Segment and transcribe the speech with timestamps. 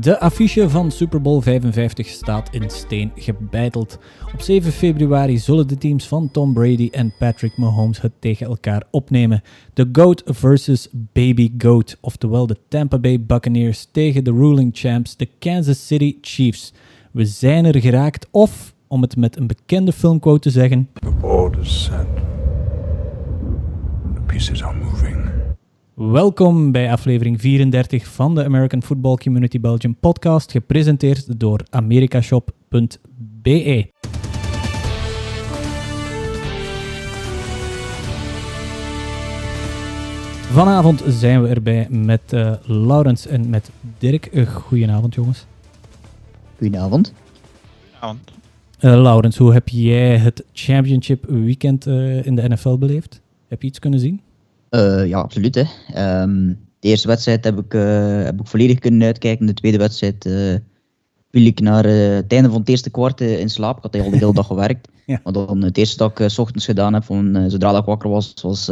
[0.00, 3.98] De affiche van Super Bowl 55 staat in steen gebeiteld.
[4.34, 8.82] Op 7 februari zullen de teams van Tom Brady en Patrick Mahomes het tegen elkaar
[8.90, 9.42] opnemen.
[9.74, 15.28] De GOAT versus Baby GOAT, oftewel de Tampa Bay Buccaneers tegen de ruling champs, de
[15.38, 16.72] Kansas City Chiefs.
[17.10, 21.56] We zijn er geraakt, of om het met een bekende filmquote te zeggen: The board
[21.56, 22.06] is set.
[24.14, 25.19] The pieces are moving.
[26.08, 33.90] Welkom bij aflevering 34 van de American Football Community Belgium podcast, gepresenteerd door americashop.be.
[40.50, 44.28] Vanavond zijn we erbij met uh, Laurens en met Dirk.
[44.32, 45.46] Uh, goedenavond, jongens.
[46.56, 47.12] Goedenavond.
[47.82, 48.30] Goedenavond.
[48.80, 53.20] Uh, Laurens, hoe heb jij het championship weekend in de NFL beleefd?
[53.48, 54.20] Heb je iets kunnen zien?
[54.70, 55.54] Uh, ja, absoluut.
[55.54, 55.64] Hè.
[56.22, 59.46] Um, de eerste wedstrijd heb ik, uh, heb ik volledig kunnen uitkijken.
[59.46, 60.54] De tweede wedstrijd uh,
[61.30, 63.76] viel ik naar het einde van het eerste kwart in slaap.
[63.76, 64.88] Ik had al de hele dag gewerkt.
[65.06, 65.20] ja.
[65.24, 68.34] Maar dan het eerste dat ik s ochtends gedaan heb, van, zodra ik wakker was,
[68.42, 68.68] was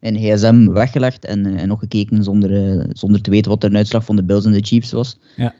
[0.00, 4.16] een gsm weggelegd en, en nog gekeken zonder, zonder te weten wat de uitslag van
[4.16, 5.18] de Bills en de Chiefs was.
[5.36, 5.54] Ja.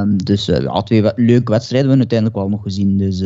[0.00, 2.98] Um, dus ja, twee leuke wedstrijden hebben we uiteindelijk wel nog gezien.
[2.98, 3.20] Dus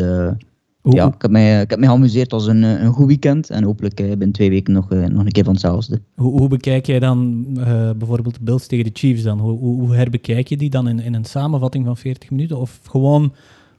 [0.94, 3.50] ja, ik heb, mij, ik heb mij geamuseerd als een, een goed weekend.
[3.50, 6.00] En hopelijk uh, binnen twee weken nog, uh, nog een keer van hetzelfde.
[6.14, 9.38] Hoe, hoe bekijk jij dan uh, bijvoorbeeld de Bills tegen de Chiefs dan?
[9.38, 12.58] Hoe, hoe, hoe, herbekijk je die dan in, in een samenvatting van 40 minuten?
[12.58, 13.32] Of gewoon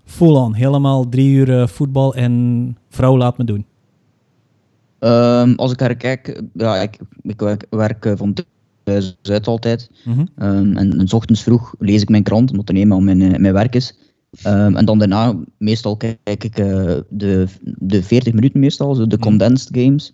[0.05, 3.65] full-on, helemaal drie uur voetbal en vrouw laat me doen?
[4.99, 8.33] Um, als ik herkijk, ja, ik, ik werk, werk van
[8.83, 9.89] thuis uit altijd.
[10.05, 10.47] Mm -hmm.
[10.47, 13.53] um, en, en s ochtends vroeg lees ik mijn krant, omdat er eenmaal mijn, mijn
[13.53, 13.97] werk is.
[14.45, 19.19] Um, en dan daarna, meestal kijk ik uh, de, de 40 minuten meestal, de mhm.
[19.19, 20.13] condensed games.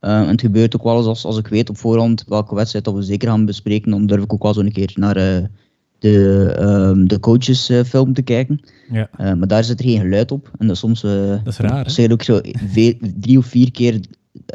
[0.00, 2.84] Uh, en het gebeurt ook wel eens als, als ik weet op voorhand welke wedstrijd
[2.84, 5.44] dat we zeker gaan bespreken, dan durf ik ook wel zo een keer naar uh,
[5.98, 8.60] de, um, de coachesfilm te kijken.
[8.90, 9.34] Ja.
[9.34, 10.50] maar daar zit er geen geluid op.
[10.58, 12.40] En dat soms dat is raar, ook zo
[13.20, 14.00] drie of vier keer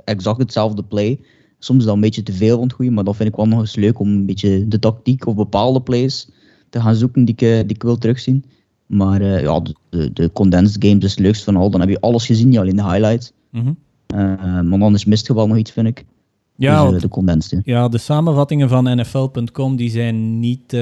[0.03, 1.19] exact hetzelfde play.
[1.59, 3.75] Soms is dat een beetje te veel goede, maar dat vind ik wel nog eens
[3.75, 6.29] leuk om een beetje de tactiek of bepaalde plays
[6.69, 8.45] te gaan zoeken die ik, die ik wil terugzien.
[8.93, 11.69] Maar uh, ja, de, de condensed games is het leukst van al.
[11.69, 13.33] Dan heb je alles gezien, niet alleen de highlights.
[13.49, 13.77] Mm -hmm.
[14.15, 16.05] uh, maar anders mist je wel nog iets, vind ik.
[16.55, 17.61] Ja, dus, uh, de condensed.
[17.63, 20.73] Ja, de samenvattingen van NFL.com die zijn niet.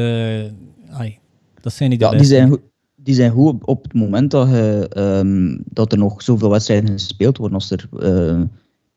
[0.89, 1.17] ai,
[1.61, 2.57] dat zijn niet de ja, Die zijn,
[2.95, 6.89] die zijn goed op, op het moment dat, je, um, dat er nog zoveel wedstrijden
[6.91, 7.55] gespeeld worden.
[7.55, 7.89] Als er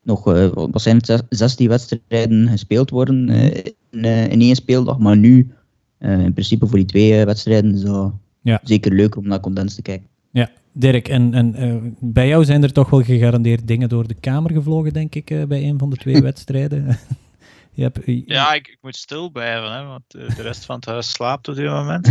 [0.03, 4.97] nog, wat zijn het, 16 wedstrijden gespeeld worden in, in één speeldag.
[4.97, 5.51] Maar nu,
[5.99, 8.13] in principe voor die twee wedstrijden, zo
[8.45, 8.59] ja.
[8.63, 10.07] Zeker leuk om naar condens te kijken.
[10.31, 14.13] Ja, Dirk, en, en uh, bij jou zijn er toch wel gegarandeerd dingen door de
[14.13, 16.97] kamer gevlogen, denk ik, uh, bij een van de twee wedstrijden.
[17.73, 20.85] je hebt, uh, ja, ik, ik, moet stil blijven, hè, want de rest van het
[20.85, 22.07] huis slaapt op dit moment.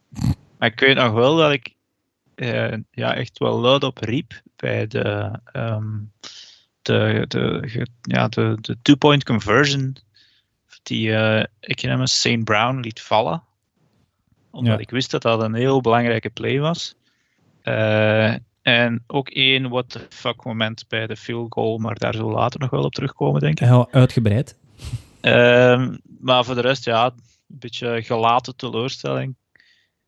[0.58, 1.74] maar ik weet nog wel dat ik
[2.90, 6.12] ja, echt wel luid op riep bij de, um,
[6.82, 9.96] de, de, ja, de, de two-point conversion
[10.82, 11.10] die
[11.60, 12.44] ik hem St.
[12.44, 13.42] Brown liet vallen
[14.50, 16.94] omdat ik wist dat dat een heel belangrijke play was.
[17.64, 22.28] Uh, en ook één what the fuck moment bij de field goal, maar daar zullen
[22.28, 23.66] we later nog wel op terugkomen, denk ik.
[23.66, 24.56] Heel uitgebreid.
[25.22, 25.88] Uh,
[26.20, 27.12] maar voor de rest, ja, een
[27.46, 29.36] beetje gelaten teleurstelling.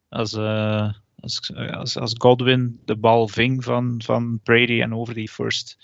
[0.09, 5.29] Als, uh, als, als, als, Godwin de bal ving van, van Brady en over die
[5.29, 5.77] first,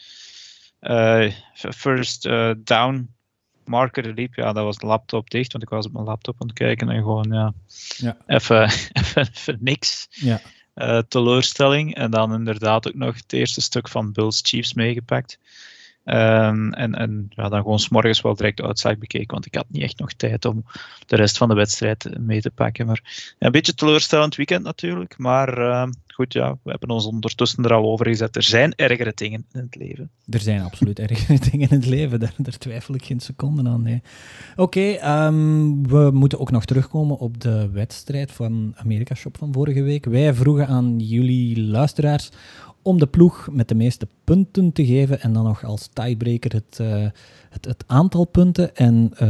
[1.55, 2.23] first
[2.65, 3.16] down
[3.67, 6.47] marker liep, ja, dat was de laptop dicht, want ik was op mijn laptop aan
[6.47, 7.53] het kijken en gewoon, ja,
[7.97, 8.17] ja.
[8.27, 8.63] Even,
[8.93, 10.07] even, even niks.
[10.11, 10.41] Ja.
[10.75, 11.95] Uh, teleurstelling.
[11.95, 15.39] En dan inderdaad ook nog het eerste stuk van Bills Chiefs meegepakt.
[16.09, 19.67] Um, en en ja, dan gewoon s'morgens wel direct de uitslag bekeken, want ik had
[19.69, 20.65] niet echt nog tijd om
[21.07, 22.87] de rest van de wedstrijd mee te pakken.
[22.87, 27.73] Maar een beetje teleurstellend weekend natuurlijk, maar uh, goed, ja, we hebben ons ondertussen er
[27.73, 28.37] al over gezet.
[28.37, 30.11] Er zijn ergere dingen in het leven.
[30.29, 33.83] Er zijn absoluut ergere dingen in het leven, daar, daar twijfel ik geen seconde aan.
[33.83, 34.03] Nee.
[34.57, 39.83] Oké, um, we moeten ook nog terugkomen op de wedstrijd van Amerika Shop van vorige
[39.83, 40.05] week.
[40.05, 42.31] Wij vroegen aan jullie luisteraars
[42.87, 46.79] om de ploeg met de meeste punten te geven en dan nog als tiebreaker het,
[46.81, 47.09] uh,
[47.51, 48.77] het, het, aantal punten.
[48.77, 49.29] En uh,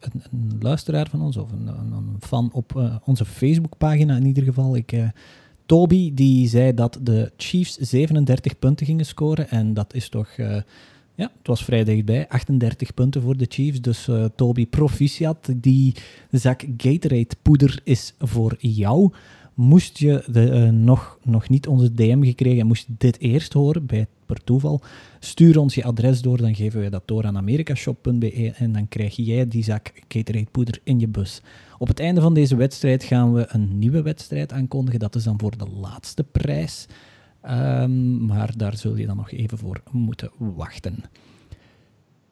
[0.00, 4.76] een, luisteraar van ons, of een, een fan op uh, onze Facebookpagina in ieder geval,
[4.76, 5.08] ik, uh,
[5.66, 9.50] Toby, die zei dat de Chiefs 37 punten gingen scoren.
[9.50, 10.28] En dat is toch,
[11.14, 13.80] ja, het was vrij dichtbij, 38 punten voor de Chiefs.
[13.80, 15.94] Dus Toby, proficiat, die
[16.30, 19.12] zak Gatorade poeder is voor jou.
[19.60, 23.52] Moest je de, uh, nog, nog niet onze DM gekregen en moest je dit eerst
[23.52, 24.80] horen bij per toeval.
[25.18, 29.16] Stuur ons je adres door, dan geven wij dat door aan americashop.be en dan krijg
[29.16, 31.42] jij die zak Gatorade poeder in je bus.
[31.78, 35.00] Op het einde van deze wedstrijd gaan we een nieuwe wedstrijd aankondigen.
[35.00, 36.86] Dat is dan voor de laatste prijs.
[37.50, 41.04] Um, maar daar zul je dan nog even voor moeten wachten.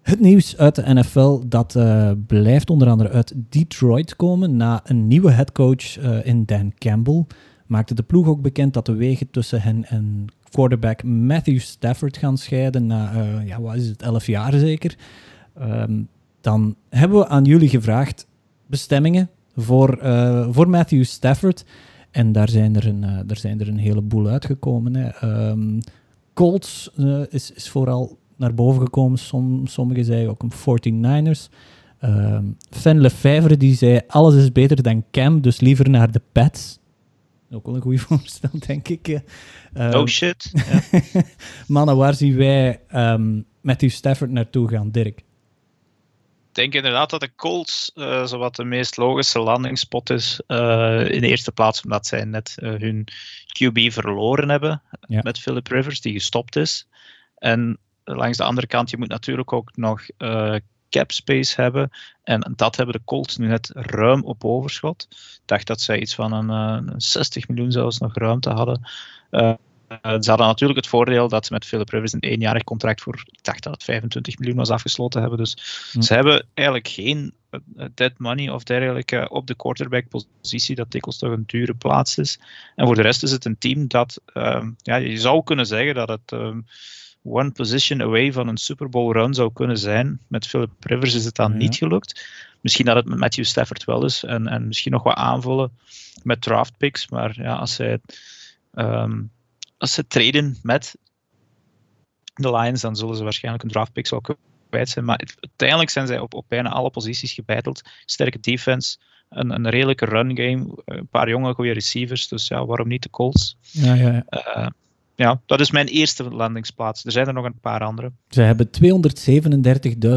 [0.08, 4.56] Het nieuws uit de NFL dat uh, blijft onder andere uit Detroit komen.
[4.56, 7.24] Na een nieuwe headcoach uh, in Dan Campbell
[7.66, 12.38] maakte de ploeg ook bekend dat de wegen tussen hen en quarterback Matthew Stafford gaan
[12.38, 14.96] scheiden na, uh, ja, wat is het, 11 jaar zeker.
[15.60, 16.08] Um,
[16.40, 18.26] dan hebben we aan jullie gevraagd
[18.66, 19.98] bestemmingen voor,
[20.50, 21.64] voor Matthew Stafford.
[22.10, 24.94] En daar zijn er een, daar zijn er een heleboel uitgekomen.
[24.94, 25.48] Hè.
[25.50, 25.78] Um,
[26.34, 26.90] Colts
[27.28, 29.18] is, is vooral naar boven gekomen.
[29.18, 31.54] Som, sommigen zeiden ook een 49ers.
[32.04, 36.22] Uh, ehm, Fan Lefevre die zei, alles is beter dan Cam, dus liever naar de
[36.32, 36.78] Pets.
[37.50, 39.08] Ook wel een goede voorstel, denk ik.
[39.74, 40.52] Uh, oh shit.
[41.66, 45.18] Mannen, waar zien wij um, Matthew Stafford naartoe gaan, Dirk?
[46.48, 50.40] Ik denk inderdaad dat de Colts uh, zowat de meest logische landingsspot is.
[50.48, 53.04] Uh, in de eerste plaats omdat zij net uh, hun
[53.46, 55.20] QB verloren hebben ja.
[55.22, 56.88] met Philip Rivers, die gestopt is.
[57.36, 57.78] En
[58.16, 60.54] langs de andere kant, je moet natuurlijk ook nog uh,
[60.90, 61.90] cap space hebben.
[62.22, 65.06] En dat hebben de Colts nu net ruim op overschot.
[65.10, 68.80] Ik dacht dat zij iets van een, uh, 60 miljoen zelfs nog ruimte hadden.
[69.30, 69.52] Uh,
[70.02, 73.44] ze hadden natuurlijk het voordeel dat ze met Philip Rivers een eenjarig contract voor, ik
[73.44, 75.38] dacht dat het 25 miljoen was afgesloten hebben.
[75.38, 75.56] Dus
[75.92, 76.00] hm.
[76.00, 77.32] ze hebben eigenlijk geen
[77.94, 82.40] dead money of dergelijke op de quarterback-positie, dat dikwijls toch een dure plaats is.
[82.76, 84.20] En voor de rest is het een team dat,
[84.82, 86.32] ja, je zou kunnen zeggen dat het
[87.22, 90.20] one position away van een Super Bowl run zou kunnen zijn.
[90.28, 92.26] Met Philip Rivers is het dan niet gelukt.
[92.60, 94.24] Misschien dat het met Matthew Stafford wel is.
[94.24, 95.78] En, en misschien nog wat aanvullen
[96.22, 97.08] met draft picks.
[97.08, 97.98] Maar ja, als zij,
[98.74, 99.30] um,
[99.78, 100.96] als ze traden met
[102.34, 104.22] de Lions, dan zullen ze waarschijnlijk een draft pick wel
[104.68, 105.04] kwijt zijn.
[105.04, 107.82] Maar uiteindelijk zijn zij op, op bijna alle posities gebeiteld.
[108.04, 108.98] Sterke defense.
[109.28, 113.10] Een, een redelijke run game, een paar jonge goede receivers, dus ja, waarom niet de
[113.10, 113.56] Colts?
[113.60, 114.56] Ja, ja, ja.
[114.56, 114.66] Uh,
[115.18, 117.04] ja, dat is mijn eerste landingsplaats.
[117.04, 118.12] Er zijn er nog een paar andere.
[118.28, 118.68] Ze hebben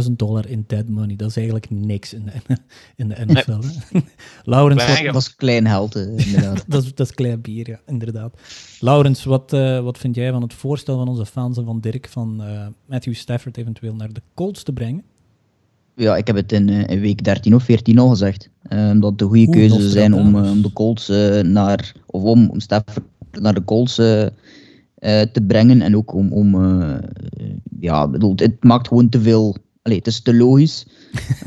[0.09, 1.15] 237.000 dollar in dead money.
[1.15, 2.57] Dat is eigenlijk niks in de,
[2.95, 3.59] in de NFL.
[3.91, 4.03] Nee.
[4.43, 6.63] Laurens, wat, dat is klein geld, inderdaad.
[6.67, 8.33] dat, is, dat is klein bier, ja, inderdaad.
[8.79, 12.07] Laurens, wat, uh, wat vind jij van het voorstel van onze fans en van Dirk
[12.09, 15.03] van uh, Matthew Stafford eventueel naar de Colts te brengen?
[15.95, 18.49] Ja, ik heb het in, uh, in week 13 of 14 al gezegd.
[18.69, 21.07] dat het de goede keuze zou zijn om, om de Colts
[21.41, 24.25] naar, of om, om Stafford naar de Colts uh,
[25.01, 25.81] te brengen.
[25.81, 26.97] En ook om, om uh,
[27.79, 29.55] ja, bedoel, het maakt gewoon te veel.
[29.81, 30.87] Allee, het is te logisch.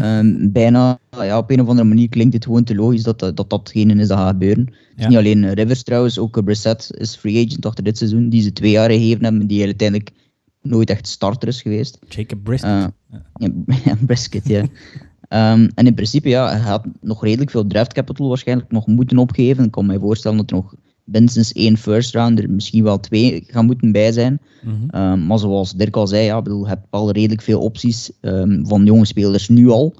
[0.00, 3.36] um, bijna, ja, op een of andere manier klinkt het gewoon te logisch dat dat,
[3.36, 4.66] dat datgene is dat gaat gebeuren.
[4.66, 8.42] Het is niet alleen Rivers trouwens, ook Brissett is free agent achter dit seizoen, die
[8.42, 10.10] ze twee jaar gegeven hebben, die uiteindelijk
[10.62, 11.98] nooit echt starter is geweest.
[12.08, 12.90] Jacob Brisket.
[13.38, 13.48] Uh,
[13.84, 14.60] ja, Brisket, ja.
[14.60, 14.68] Um,
[15.74, 19.64] en in principe, ja, hij had nog redelijk veel draft capital waarschijnlijk nog moeten opgeven.
[19.64, 20.74] Ik kan me voorstellen dat er nog
[21.04, 24.40] minstens één first rounder, misschien wel twee gaan moeten bij zijn.
[24.62, 24.96] Mhm.
[24.96, 28.66] um, maar zoals Dirk al zei, ja, bedoel, je hebt al redelijk veel opties um,
[28.66, 29.94] van jonge spelers nu al.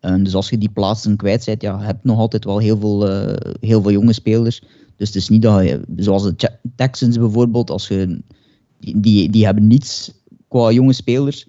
[0.00, 2.78] Um, dus als je die plaatsen kwijt bent, ja, je hebt nog altijd wel heel
[2.78, 4.62] veel, uh, heel veel jonge spelers.
[4.96, 8.22] Dus het is niet dat je, zoals de Texans bijvoorbeeld, als je,
[8.80, 10.12] die, die, die hebben niets
[10.48, 11.46] qua jonge spelers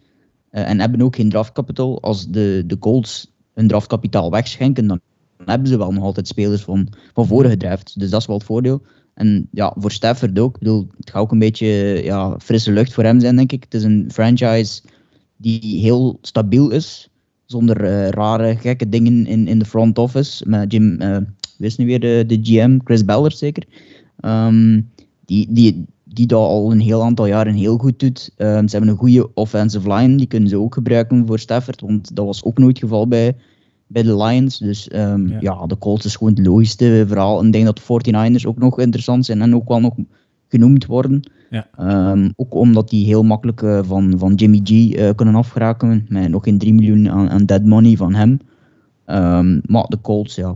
[0.52, 2.02] uh, en hebben ook geen draftkapital.
[2.02, 5.00] Als de, de Colts hun draftkapitaal wegschenken, dan
[5.46, 8.00] hebben ze wel nog altijd spelers van, van vorige draft.
[8.00, 8.82] Dus dat is wel het voordeel.
[9.22, 10.54] En ja, voor Stafford ook.
[10.54, 11.68] Ik bedoel, het gaat ook een beetje
[12.04, 13.64] ja, frisse lucht voor hem zijn, denk ik.
[13.64, 14.82] Het is een franchise
[15.38, 17.10] die heel stabiel is.
[17.46, 20.50] Zonder uh, rare, gekke dingen in, in de front office.
[20.50, 21.18] Met Jim, uh,
[21.58, 23.64] wist nu weer de, de GM, Chris Beller zeker.
[24.26, 24.90] Um,
[25.26, 28.32] die, die, die dat al een heel aantal jaren heel goed doet.
[28.38, 31.82] Um, ze hebben een goede offensive line, die kunnen ze ook gebruiken voor Stafford.
[31.82, 33.36] Want dat was ook nooit het geval bij,
[33.92, 34.58] bij de Lions.
[34.58, 35.38] Dus um, ja.
[35.40, 35.66] ja.
[35.66, 37.40] de Colts is gewoon het logischste verhaal.
[37.40, 39.96] En ik denk dat de 49ers ook nog interessant zijn en ook wel nog
[40.48, 41.32] genoemd worden.
[41.50, 41.68] Ja.
[42.12, 46.06] Um, ook omdat die heel makkelijk uh, van, van Jimmy G uh, kunnen afgeraken.
[46.10, 48.40] Met nog geen 3 miljoen aan, aan dead money van hem.
[49.06, 50.56] Um, maar de Colts, ja.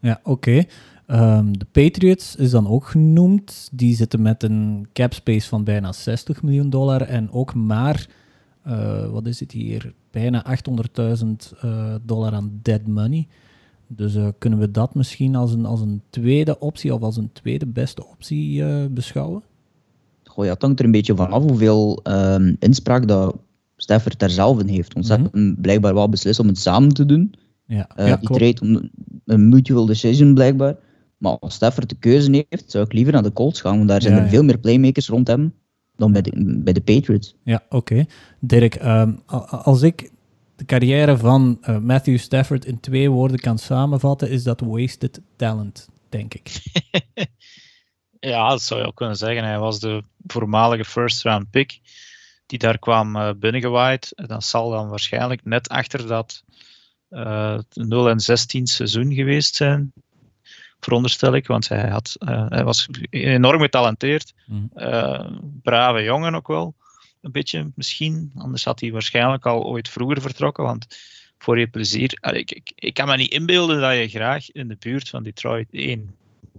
[0.00, 0.30] Ja, oké.
[0.30, 1.38] Okay.
[1.38, 3.68] Um, de Patriots is dan ook genoemd.
[3.72, 7.02] Die zitten met een cap space van bijna 60 miljoen dollar.
[7.02, 8.06] En ook maar,
[8.66, 9.94] uh, wat is het hier?
[10.20, 10.44] Bijna
[11.20, 11.26] 800.000
[11.64, 13.26] uh, dollar aan dead money.
[13.86, 17.30] Dus uh, kunnen we dat misschien als een, als een tweede optie of als een
[17.32, 19.42] tweede beste optie uh, beschouwen?
[20.24, 23.36] Goh, ja, het hangt er een beetje van af hoeveel um, inspraak dat
[23.76, 24.92] Stafford daar zelf in heeft.
[24.92, 25.30] Want ze mm -hmm.
[25.32, 27.34] hebben blijkbaar wel beslist om het samen te doen.
[27.66, 28.90] Ja, uh, ja, die trade om
[29.24, 30.76] een mutual decision blijkbaar.
[31.18, 34.02] Maar als Stafford de keuze heeft, zou ik liever naar de Colts gaan, want daar
[34.02, 35.52] zijn ja, er veel meer playmakers rond hem.
[35.96, 37.34] Dan bij, de, bij de Patriots.
[37.44, 38.04] Ja, oké.
[38.40, 39.12] Dirk, ehm,
[39.50, 40.10] als ik
[40.56, 45.88] de carrière van uh, Matthew Stafford in twee woorden kan samenvatten, is dat wasted talent,
[46.08, 46.52] denk ik.
[48.20, 49.44] ja, dat zou je ook kunnen zeggen.
[49.44, 51.80] Hij was de voormalige first round pick
[52.46, 54.12] die daar kwam uh, binnengewaaid.
[54.14, 56.44] En dat zal dan waarschijnlijk net achter dat
[57.10, 59.92] uh, 0 en 16 seizoen geweest zijn
[60.80, 64.34] veronderstel ik, want hij, had, uh, hij was enorm getalenteerd.
[64.46, 64.70] Mm.
[65.62, 66.74] Brave jongen ook wel,
[67.20, 68.32] een beetje misschien.
[68.36, 70.86] Anders had hij waarschijnlijk al ooit vroeger vertrokken, want
[71.38, 72.18] voor je plezier.
[72.20, 75.68] ik, ik, ik, kan me niet inbeelden dat je graag in de buurt van Detroit
[75.70, 76.14] 1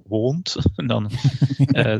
[0.08, 0.56] woont.
[0.76, 1.12] dan,
[1.72, 1.98] uh,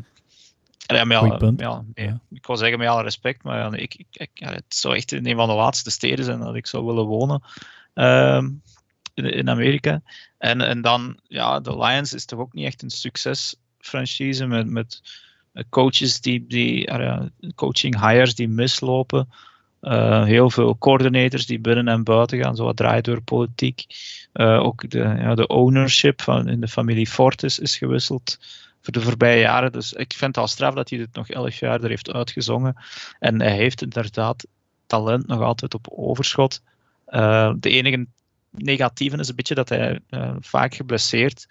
[0.88, 4.64] ja, met alle, ja, ja, ik wil zeggen met alle respect, maar ik, ik, het
[4.68, 7.44] zou echt een van de laatste steden zijn dat ik zou willen wonen.
[7.96, 8.48] Uh,
[9.26, 10.02] in, Amerika.
[10.38, 15.02] En, en dan, ja, de Lions is toch ook niet echt een succesfranchise met, met
[15.70, 17.20] coaches die, die uh,
[17.56, 19.30] coaching hires die mislopen.
[19.82, 23.86] Uh, heel veel coördinators die binnen en buiten gaan, zo wat draait door politiek.
[24.34, 28.38] Uh, ook de, ja, de ownership van in de familie Fortis is gewisseld
[28.82, 29.72] voor de voorbije jaren.
[29.72, 32.76] Dus ik vind het al straf dat hij dit nog elf jaar er heeft uitgezongen.
[33.20, 34.46] En hij heeft inderdaad
[34.88, 36.62] talent nog altijd op overschot.
[37.10, 38.08] Uh, de enige
[38.58, 41.48] negatieve is een beetje dat hij uh, vaak geblesseerd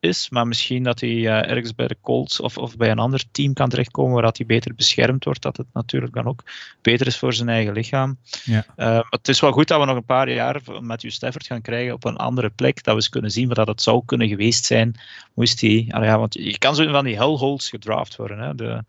[0.00, 3.24] is, maar misschien dat hij uh, ergens bij de Colts of, of bij een ander
[3.30, 6.42] team kan terechtkomen waar hij beter beschermd wordt, dat het natuurlijk dan ook
[6.82, 8.18] beter is voor zijn eigen lichaam.
[8.44, 8.66] Ja.
[8.76, 11.94] Uh, het is wel goed dat we nog een paar jaar Matthew Stafford gaan krijgen
[11.94, 14.94] op een andere plek, dat we eens kunnen zien wat het zou kunnen geweest zijn,
[15.34, 18.54] moest hij, ja, want je kan zo van die hellholes gedraft worden, hè.
[18.54, 18.84] De,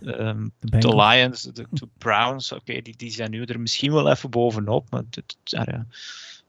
[0.24, 4.30] um, de, Lions, de, de Browns, oké, die, die zijn nu er misschien wel even
[4.30, 5.86] bovenop, maar het, ja,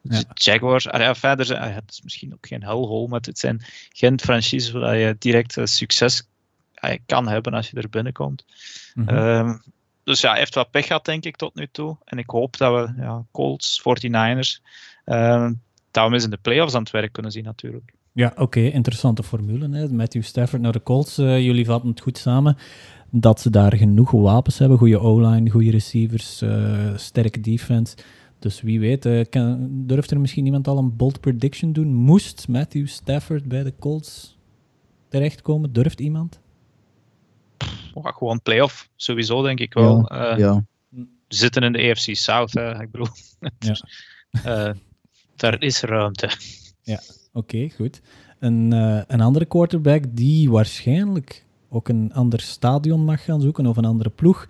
[0.01, 0.24] ja.
[0.34, 4.20] Jaguars, ah, ja, verder, ah, het is misschien ook geen hellhole, maar het zijn geen
[4.20, 6.27] franchises waar je direct succes
[6.74, 8.46] ah, kan hebben als je er binnenkomt.
[8.94, 9.62] Mm -hmm.
[10.04, 11.98] dus ja, heeft wat pech gehad, denk ik, tot nu toe.
[12.06, 14.63] En ik hoop dat we ja, Colts, 49ers,
[15.06, 15.56] uh, dat
[15.92, 17.94] we hem eens in de playoffs aan het werk kunnen zien, natuurlijk.
[18.18, 19.70] Ja, oké, interessante formule.
[19.77, 19.88] Hè?
[19.89, 22.58] Matthew Stafford naar de Colts, uh, jullie vatten het goed samen.
[23.12, 27.96] Dat ze daar genoeg wapens hebben, goede O-line, goede receivers, uh, sterke defense.
[28.39, 31.94] Dus wie weet, uh, kan, durft er misschien iemand al een bold prediction doen?
[31.94, 34.38] Moest Matthew Stafford bij de Colts
[35.10, 35.74] terechtkomen?
[35.74, 36.39] Durft iemand?
[37.94, 40.13] Oh, gewoon playoff, sowieso denk ik wel.
[40.13, 40.65] Ja, uh, ja.
[41.27, 42.82] Zitten in de AFC South, hè.
[42.82, 43.08] ik bedoel.
[43.60, 43.77] ja.
[44.46, 44.74] uh,
[45.36, 46.29] daar is ruimte.
[46.82, 47.00] Ja,
[47.34, 48.01] oké, goed.
[48.39, 48.72] Een,
[49.12, 54.10] een andere quarterback die waarschijnlijk ook een ander stadion mag gaan zoeken of een andere
[54.10, 54.48] ploeg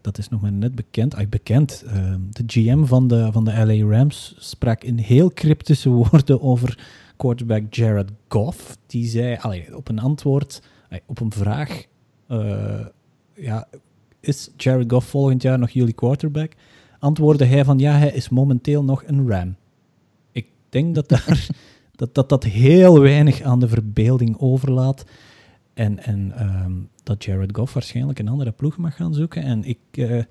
[0.00, 1.14] dat is nog maar net bekend.
[1.14, 1.84] Ah, bekend.
[1.86, 6.78] Uh, de GM van de, van de LA Rams sprak in heel cryptische woorden over
[7.16, 8.78] quarterback Jared Goff.
[8.86, 10.62] Die zei allee, op een antwoord,
[11.06, 11.84] op een vraag:
[12.28, 12.86] uh,
[13.34, 13.68] ja,
[14.20, 16.52] Is Jared Goff volgend jaar nog jullie quarterback?
[16.98, 19.56] Antwoordde hij van ja, hij is momenteel nog een Ram.
[20.32, 21.46] Ik denk dat daar,
[21.96, 25.04] dat, dat, dat heel weinig aan de verbeelding overlaat.
[25.74, 29.42] En, en um, dat Jared Goff waarschijnlijk een andere ploeg mag gaan zoeken.
[29.42, 30.22] En ik, uh,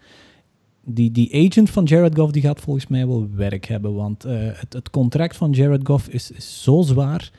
[0.83, 3.93] die, die agent van Jared Goff die gaat volgens mij wel werk hebben.
[3.93, 6.27] Want uh, het, het contract van Jared Goff is,
[6.63, 7.31] zo zwaar.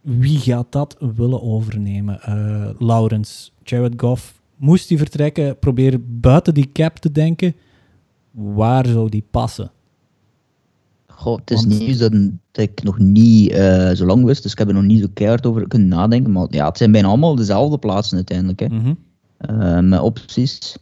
[0.00, 2.20] Wie gaat dat willen overnemen?
[2.28, 5.58] Uh, Lawrence, Jared Goff, moest hij vertrekken?
[5.58, 7.54] Probeer buiten die cap te denken.
[8.30, 9.70] Waar zou die passen?
[11.16, 11.78] Goh, het is Want...
[11.78, 12.12] nieuws dat,
[12.52, 15.46] ik nog niet uh, zo lang wist, dus ik heb er nog niet zo keihard
[15.46, 16.32] over kunnen nadenken.
[16.32, 18.60] Maar ja, het zijn bijna allemaal dezelfde plaatsen uiteindelijk.
[18.60, 18.68] Hè.
[18.68, 18.96] Mm
[19.50, 20.76] uh, met opties.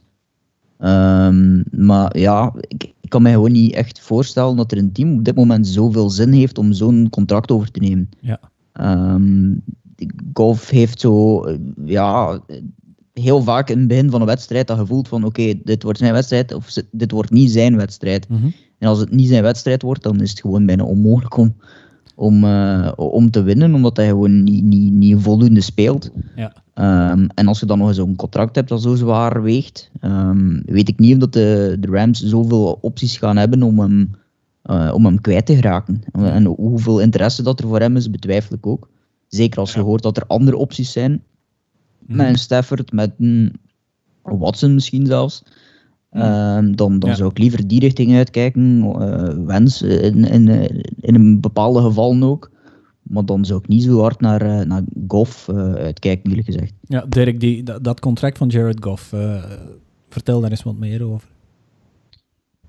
[0.79, 5.19] Um, maar ja, ik, ik, kan me gewoon niet echt voorstellen dat er een team
[5.19, 8.09] op dit moment zoveel zin heeft om zo'n contract over te nemen.
[8.21, 8.41] Ja.
[9.15, 9.63] Um,
[10.33, 11.45] golf heeft zo,
[11.85, 12.41] ja,
[13.13, 16.13] heel vaak in het begin van een wedstrijd dat gevoeld van oké, dit wordt zijn
[16.13, 18.29] wedstrijd of dit wordt niet zijn wedstrijd.
[18.29, 21.55] Mm en als het niet zijn wedstrijd wordt, dan is het gewoon bijna onmogelijk om,
[22.15, 26.11] om, uh, om te winnen, omdat hij gewoon niet, niet, niet voldoende speelt.
[26.37, 26.53] Ja.
[27.11, 30.63] Um, en als je dan nog eens een contract hebt dat zo zwaar weegt, um,
[30.67, 34.11] weet ik niet of de, de Rams zoveel opties gaan hebben om hem,
[34.65, 36.03] uh, om hem kwijt te geraken.
[36.13, 38.89] En hoeveel interesse dat er voor hem is, betwijfel ik ook.
[39.29, 41.11] Zeker als je hoort dat er andere opties zijn.
[41.11, 42.17] Mm.
[42.17, 43.53] Met een Stafford, met een
[44.23, 45.43] Watson misschien zelfs.
[46.15, 48.85] Ehm, dan dan zou ik liever die richting uitkijken.
[48.85, 50.49] Uh, wens in, in,
[51.01, 52.51] in een bepaalde gevallen ook.
[53.03, 56.73] Maar dan zou ik niet zo hard naar, uh, naar Goff uh, uitkijken, eerlijk gezegd.
[56.81, 59.15] Ja, Dirk, die, dat, contract van Jared Goff,
[60.09, 61.29] vertel daar eens wat meer over.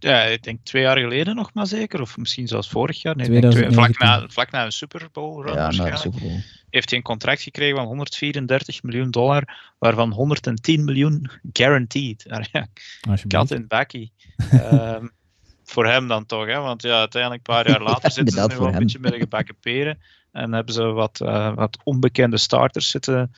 [0.06, 3.16] Ja, ik denk twee jaar geleden nog maar zeker, of misschien zelfs vorig jaar.
[3.16, 6.40] Nee, denk twee, vlak, na, vlak na een Super Bowl ja, na Super Bowl.
[6.70, 12.26] Heeft hij een contract gekregen van 134 miljoen dollar, waarvan 110 miljoen guaranteed.
[13.28, 14.12] Kat in bakkie.
[14.54, 15.12] um,
[15.72, 16.60] voor hem dan toch, hè?
[16.60, 19.20] want ja, uiteindelijk een paar jaar later zitten ze nu wel een beetje met een
[19.20, 20.00] gebakken peren.
[20.32, 23.36] En hebben ze wat, uh, wat onbekende starters zitten,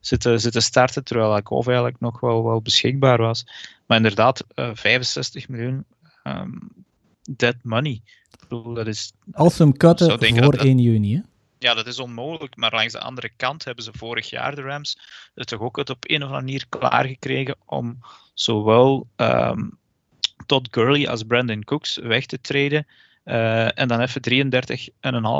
[0.00, 3.46] zitten, zitten starten, terwijl Akov eigenlijk nog wel, wel beschikbaar was.
[3.86, 5.84] Maar inderdaad, uh, eh, 65 miljoen
[6.38, 6.68] um,
[7.22, 8.02] dead money.
[8.30, 11.20] Ik bedoel, dat is, Als ze hem cutten voor dat, 1 juni, hè?
[11.58, 12.56] Ja, dat is onmogelijk.
[12.56, 14.98] Maar langs de andere kant hebben ze vorig jaar, de Rams,
[15.34, 17.98] het toch ook het op een of andere manier klaargekregen om
[18.34, 19.78] zowel um,
[20.46, 22.86] Todd Gurley als Brandon Cooks weg te treden.
[23.24, 24.52] Uh, en dan even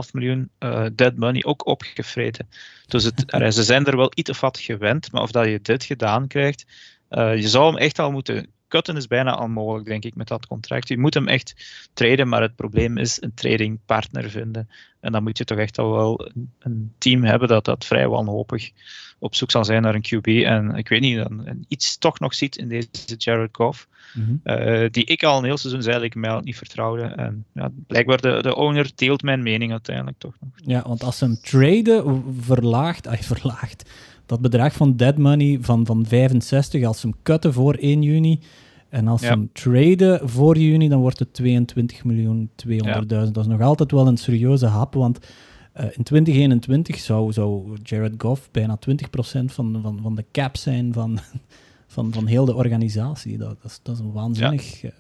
[0.07, 2.49] 33,5 miljoen uh, dead money ook opgevreten.
[2.87, 5.85] Dus het, ze zijn er wel iets of wat gewend, maar of dat je dit
[5.85, 6.67] gedaan krijgt,
[7.11, 10.47] uh, je zou hem echt al moeten cutten is bijna onmogelijk, denk ik, met dat
[10.47, 10.89] contract.
[10.89, 11.55] Je moet hem echt
[11.93, 14.69] traden, maar het probleem is een tradingpartner vinden.
[15.01, 18.71] En dan moet je toch echt al wel een, team hebben dat dat vrij wanhopig
[19.19, 20.27] op zoek zal zijn naar een QB.
[20.45, 23.89] En ik weet niet, dan iets toch nog ziet in deze Jared Goff.
[24.15, 24.35] Mhm.
[24.43, 27.03] Eh, die ik al een heel seizoen zei dat ik mij niet vertrouwde.
[27.03, 30.51] En ja, blijkbaar de, de owner deelt mijn mening uiteindelijk toch nog.
[30.55, 33.91] Ja, want als ze hem traden, verlaagt, ay, verlaagt
[34.31, 38.41] dat bedrag van dead money van, van 65, als ze hem cutten voor 1 juni
[38.89, 43.07] en als ze hem traden voor juni, dan wordt het 22 miljoen 200.000.
[43.07, 45.19] Dat is nog altijd wel een serieuze hap, want
[45.81, 48.91] uh, in 2021 zou, zou Jared Goff bijna 20%
[49.45, 51.19] van, van, van de cap zijn van,
[51.95, 53.39] van, van heel de organisatie.
[53.39, 54.81] Dat, dat, is, dat is een waanzinnig...
[54.81, 54.91] Ja.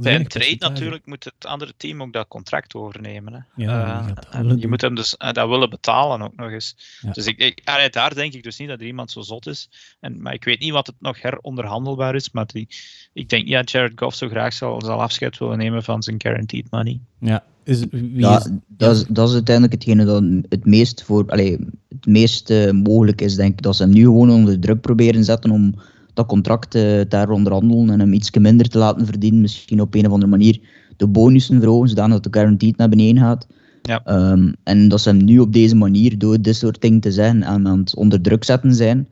[0.00, 3.32] Bij een trade natuurlijk moet het andere team ook dat contract overnemen.
[3.32, 3.64] Hè.
[3.64, 6.76] Ja, uh, je moet hem dus uh, dat willen betalen ook nog eens.
[7.12, 9.68] Dus ik, ik, daar denk ik dus niet dat er iemand zo zot is.
[10.00, 12.30] En, maar ik weet niet wat het nog heronderhandelbaar is.
[12.30, 12.68] Maar die,
[13.12, 16.20] ik denk niet dat Jared Goff zo graag zal, zal afscheid willen nemen van zijn
[16.20, 17.00] guaranteed money.
[17.18, 17.84] Ja, is,
[18.14, 21.56] ja, dat, is, dat is uiteindelijk hetgene dat het meest, voor, allez,
[21.88, 23.62] het meest uh, mogelijk is, denk ik.
[23.62, 25.74] Dat ze hem nu gewoon onder druk proberen zetten om
[26.14, 29.40] dat contract uh, daar onderhandelen en hem iets minder te laten verdienen.
[29.40, 30.60] Misschien op een of andere manier
[30.96, 33.46] de bonussen verhogen, zodat de guaranteed naar beneden gaat.
[33.82, 34.30] Ja.
[34.32, 37.44] Um, en dat ze hem nu op deze manier, door dit soort dingen te zeggen,
[37.44, 39.08] aan, aan het onder druk zetten zijn.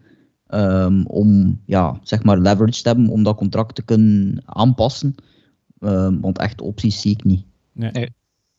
[0.49, 5.15] Um, om ja, zeg maar leverage te hebben om dat contract te kunnen aanpassen.
[5.81, 7.45] Um, want echt opties zie ik niet.
[7.73, 8.11] Nee.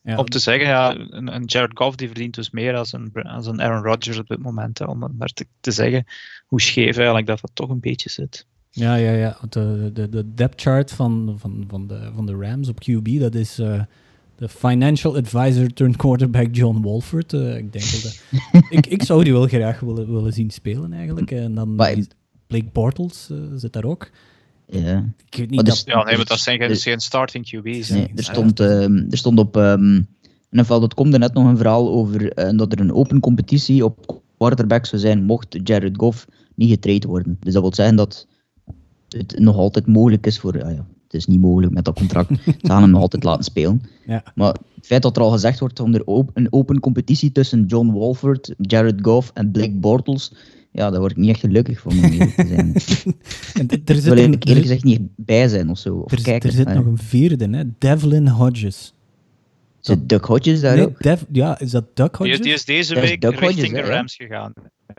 [0.03, 0.17] Ja.
[0.17, 3.47] Om te zeggen, ja, een, een, Jared Goff die verdient dus meer als een, als
[3.47, 4.79] een Aaron Rodgers op dit moment.
[4.79, 6.05] Hè, om maar te, te, zeggen
[6.45, 8.45] hoe scheef eigenlijk dat dat toch een beetje zit.
[8.69, 9.37] Ja, ja, ja.
[9.49, 13.35] De, de, de depth chart van, van, van, de, van de Rams op QB, dat
[13.35, 13.81] is uh,
[14.35, 17.33] de financial advisor turned quarterback John Wolford.
[17.33, 18.21] Uh, ik denk dat
[18.69, 21.31] ik, ik zou die wel graag willen, willen zien spelen eigenlijk.
[21.31, 21.75] En dan
[22.47, 24.09] Blake Bortles uh, zit daar ook.
[24.79, 25.13] Ja.
[25.29, 27.89] Ik weet niet dat, ja, nee, maar dat zijn geen, geen starting QB's.
[27.89, 30.07] Nee, er, stond, uh, er stond op um,
[30.49, 34.85] NFL.com er net nog een verhaal over uh, dat er een open competitie op quarterback
[34.85, 37.37] zou zijn mocht Jared Goff niet getraind worden.
[37.39, 38.27] Dus dat wil zeggen dat
[39.07, 40.55] het nog altijd mogelijk is voor...
[40.55, 42.29] Uh, ja, het is niet mogelijk met dat contract.
[42.45, 43.81] Ze gaan hem nog altijd laten spelen.
[44.05, 44.23] Ja.
[44.35, 46.01] Maar het feit dat er al gezegd wordt om er
[46.33, 50.33] een open competitie tussen John Wolford, Jared Goff en Blake Bortles
[50.73, 52.73] ja, daar word ik niet echt gelukkig van om eerlijk te zijn.
[53.59, 55.95] en er zit wil eerlijk gezegd niet bij zijn of zo.
[55.95, 56.49] Of er, kijken.
[56.49, 57.63] er zit nog een vierde, hè?
[57.77, 58.93] Devlin Hodges.
[59.79, 61.01] Zit Duck Hodges daar nee, ook?
[61.01, 62.41] Dev, ja, is dat Duck Hodges?
[62.41, 64.25] Die, is deze week richting Hodges, de Rams hè?
[64.25, 64.53] gegaan.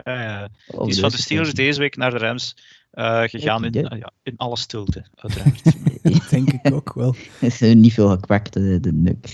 [0.04, 2.56] Uh, oh, die is van de Steelers deze week naar de Rams
[2.94, 5.62] uh, gegaan in, uh, ja, in alle stilte, uiteraard.
[6.02, 7.14] dat denk ik ook wel.
[7.40, 9.26] is niet veel gekwakt, de, de nuk.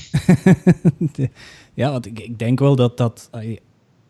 [1.74, 3.30] ja, want ik, ik denk wel dat dat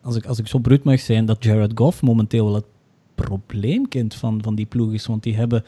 [0.02, 2.64] als ik, als ik zo bruut mag zijn, dat Jared Goff momenteel wel het
[3.14, 5.06] probleemkind van, van die ploeg is.
[5.06, 5.64] Want die hebben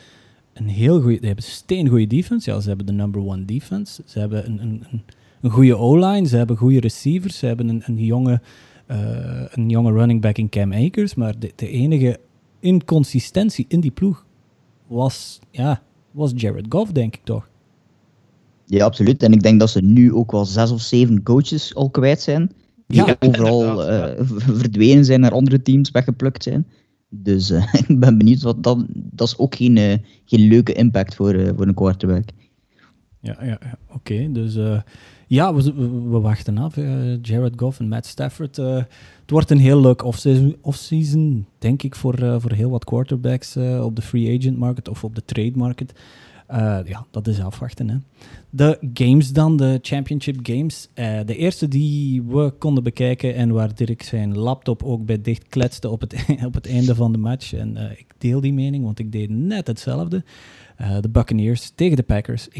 [0.53, 2.51] een heel goede, die hebben steengoede defense.
[2.51, 4.03] Ja, ze hebben de number one defense.
[4.07, 5.03] Ze hebben een, een, een,
[5.41, 6.27] een goede O-line.
[6.27, 7.39] Ze hebben goede receivers.
[7.39, 8.41] Ze hebben een, een, jonge,
[8.91, 11.15] uh, een jonge running back in Cam Akers.
[11.15, 12.21] Maar de, de enige
[12.61, 14.25] inconsistentie in die ploeg
[14.87, 17.49] was, ja, was Jared Goff, denk ik toch.
[18.67, 19.23] Ja, absoluut.
[19.23, 22.51] En ik denk dat ze nu ook wel zes of zeven coaches al kwijt zijn
[22.93, 24.11] die ja, overal uh,
[24.59, 26.67] verdwenen zijn naar andere teams weggeplukt zijn.
[27.09, 31.15] Dus uh, ik ben benieuwd, wat dat, dat is ook geen, uh, geen leuke impact
[31.15, 32.25] voor, voor een quarterback.
[33.21, 33.79] Ja, ja, ja.
[33.89, 34.33] oké.
[34.33, 34.59] Dus
[35.27, 35.75] ja, we,
[36.11, 36.77] we, wachten af.
[37.23, 38.57] Jared Goff en Matt Stafford.
[38.57, 43.97] het wordt een heel leuk offseason, off-season denk ik, voor, voor heel wat quarterbacks op
[43.97, 45.93] de free agent market of op de trade market.
[46.51, 47.89] Uh, ja, dat is afwachten.
[47.89, 47.97] Hè.
[48.51, 50.89] De games dan, de Championship Games.
[50.95, 55.49] Uh, de eerste die we konden bekijken en waar Dirk zijn laptop ook bij dicht
[55.49, 57.53] kletste op het, op het einde van de match.
[57.53, 60.25] En uh, ik deel die mening, want ik deed net hetzelfde.
[61.01, 62.55] de Buccaneers tegen de Packers, 31-26.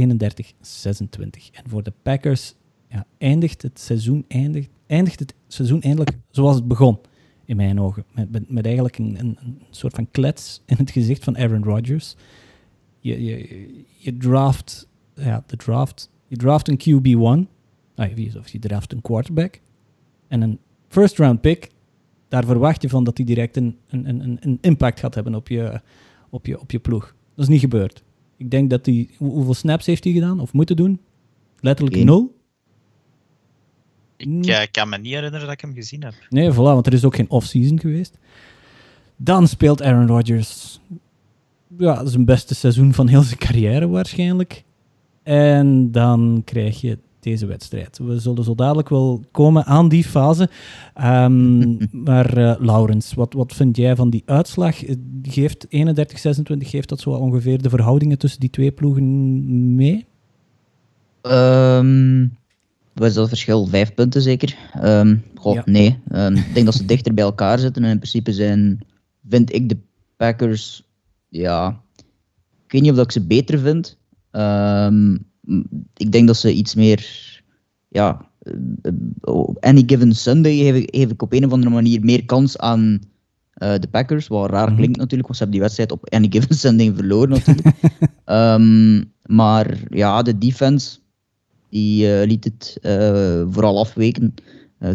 [1.53, 2.55] En voor de Packers
[2.89, 6.99] ja, eindigt het seizoen eindigt, eindigt het seizoen eindelijk zoals het begon
[7.45, 8.05] in mijn ogen.
[8.15, 9.39] Met, met, met eigenlijk een, een,
[9.71, 12.17] soort van klets in het gezicht van Aaron Rodgers.
[13.03, 17.49] Je, je, je draft, ja, de draft, je draft een QB1,
[17.95, 19.61] ah, of je draft een quarterback
[20.29, 21.71] en een first round pick.
[22.29, 25.49] Daar verwacht je van dat hij direct een, een, een, een impact gaat hebben op
[25.49, 25.81] je,
[26.31, 27.15] op, je, op je ploeg.
[27.35, 28.03] Dat is niet gebeurd.
[28.37, 31.01] Ik denk dat hij, hoeveel snaps heeft hij gedaan of moeten doen?
[31.61, 32.41] Letterlijk nul.
[34.17, 36.15] Ik uh, kan me niet herinneren dat ik hem gezien heb.
[36.29, 38.19] Nee, voilà, want er is ook geen off-season geweest.
[39.17, 40.81] Dan speelt Aaron Rodgers
[41.79, 44.65] ja, zijn beste seizoen van heel zijn carrière waarschijnlijk.
[45.23, 47.99] En dan krijg je deze wedstrijd.
[47.99, 50.49] We zullen zo dadelijk wel komen aan die fase.
[51.05, 54.83] Um, maar uh, Laurens, wat, wat vind jij van die uitslag?
[55.23, 55.71] Geeft 31-26,
[56.59, 60.07] geeft dat zo ongeveer de verhoudingen tussen die twee ploegen mee?
[61.23, 62.37] Um,
[62.93, 63.67] wat is dat verschil?
[63.67, 64.57] Vijf punten zeker?
[64.85, 65.99] Um, God, nee.
[66.35, 67.85] Ik denk dat ze dichter bij elkaar zitten.
[67.85, 68.81] En in principe zijn,
[69.29, 69.77] vind ik de
[70.17, 70.85] Packers,
[71.33, 71.83] ja,
[72.67, 73.99] ik weet niet of ik ze beter vind.
[74.33, 75.31] Um,
[75.97, 77.07] ik denk dat ze iets meer,
[77.89, 82.25] ja, uh, any given Sunday geef ik, geef ik op een of andere manier meer
[82.25, 83.01] kans aan
[83.63, 84.27] uh, de Packers.
[84.27, 87.29] Wat raar mm klinkt natuurlijk, want ze hebben die wedstrijd op any given Sunday verloren
[87.29, 87.77] natuurlijk.
[89.41, 90.99] maar ja, de defense
[91.69, 94.35] die uh, liet het uh, vooral afweken.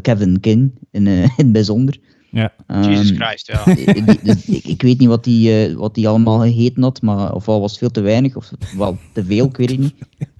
[0.02, 2.00] Kevin King in, in het bijzonder.
[2.38, 2.54] Ja.
[2.68, 3.64] Um, Jesus Christ, ja.
[4.24, 7.78] dus, ik, ik, weet niet wat die, wat die allemaal gegeten had, maar ofwel was
[7.78, 9.96] veel te weinig, of wel te veel, ik weet het niet.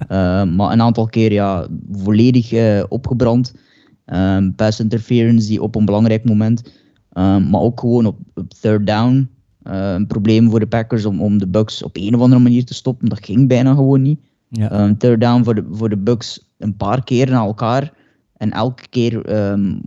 [0.58, 2.54] maar een aantal keer ja, volledig
[2.90, 3.54] opgebrand.
[4.06, 6.64] Um, pass interference die op een belangrijk moment.
[7.14, 9.30] Um, maar ook gewoon op, op third down.
[9.64, 12.74] een probleem voor de Packers om, om de Bucks op een of andere manier te
[12.74, 13.10] stoppen.
[13.10, 14.20] Dat ging bijna gewoon niet.
[14.50, 14.84] Ja.
[14.84, 17.94] Um, third down voor de, voor de Bucks een paar keer na elkaar.
[18.38, 19.82] En elke keer um,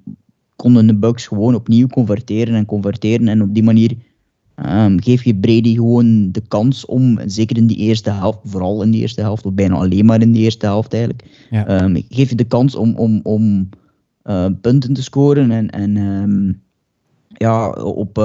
[0.60, 3.28] konden de Bucks gewoon opnieuw converteren en converteren.
[3.28, 3.96] En op die manier
[4.66, 8.90] um, geef je Brady gewoon de kans om, zeker in die eerste helft, vooral in
[8.90, 11.90] die eerste helft, of bijna alleen maar in die eerste helft eigenlijk, ja.
[12.08, 13.68] geef je de kans om, om, om
[14.24, 15.50] uh, punten te scoren.
[15.50, 16.62] En, en
[17.28, 18.18] ja, op,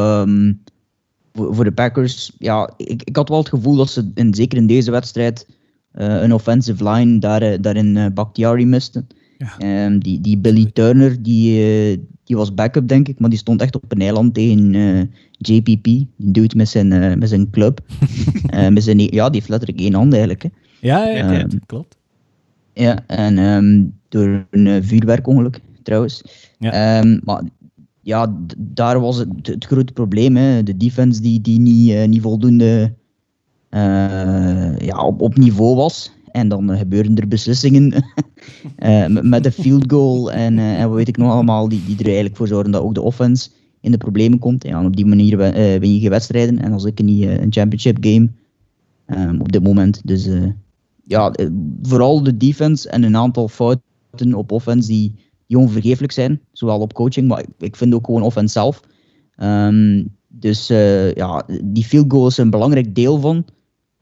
[1.34, 4.58] voor, voor de Packers, ja, ik, ik had wel het gevoel dat ze, in, zeker
[4.58, 5.48] in deze wedstrijd,
[5.94, 9.06] uh, een offensive line daar, uh, daarin uh, Bakhtiari miste.
[9.38, 9.86] Ja.
[9.86, 13.76] Um, die, die Billy Turner, die, die was backup denk ik, maar die stond echt
[13.76, 14.74] op een eiland tegen
[15.32, 15.84] JPP.
[15.84, 17.80] Die doet met zijn, met zijn club.
[18.70, 20.44] met zijn, ja, die heeft letterlijk één hand eigenlijk.
[20.44, 20.50] Hè.
[20.82, 21.98] Ja, ja, ja ehm, klopt.
[22.74, 26.24] Ja, en um, door een vuurwerkongeluk trouwens.
[26.60, 27.04] Ja.
[27.24, 27.44] maar
[28.02, 30.36] ja, daar was het, het grote probleem.
[30.36, 30.64] Hè.
[30.64, 32.94] De defense die, die niet, niet voldoende
[33.76, 36.12] uh, ja, op, op niveau was.
[36.36, 37.94] En dan gebeuren er beslissingen
[38.80, 42.06] uh, met de field goal en, en wat weet ik nog allemaal, die, die er
[42.06, 43.50] eigenlijk voor zorgen dat ook de offense
[43.82, 44.64] in de problemen komt.
[44.64, 45.38] En op die manier
[45.80, 48.30] win je wedstrijden en als ik niet een championship game
[49.08, 50.02] um, op dit moment.
[50.04, 50.30] Dus
[51.04, 51.34] ja,
[51.82, 55.14] vooral de defense en een aantal fouten op offense die,
[55.48, 56.42] onvergeeflijk zijn.
[56.52, 58.82] Zowel op coaching, maar ik vind ook gewoon offense zelf.
[59.38, 60.68] Um, dus
[61.16, 63.46] ja, die field goal is een belangrijk deel van.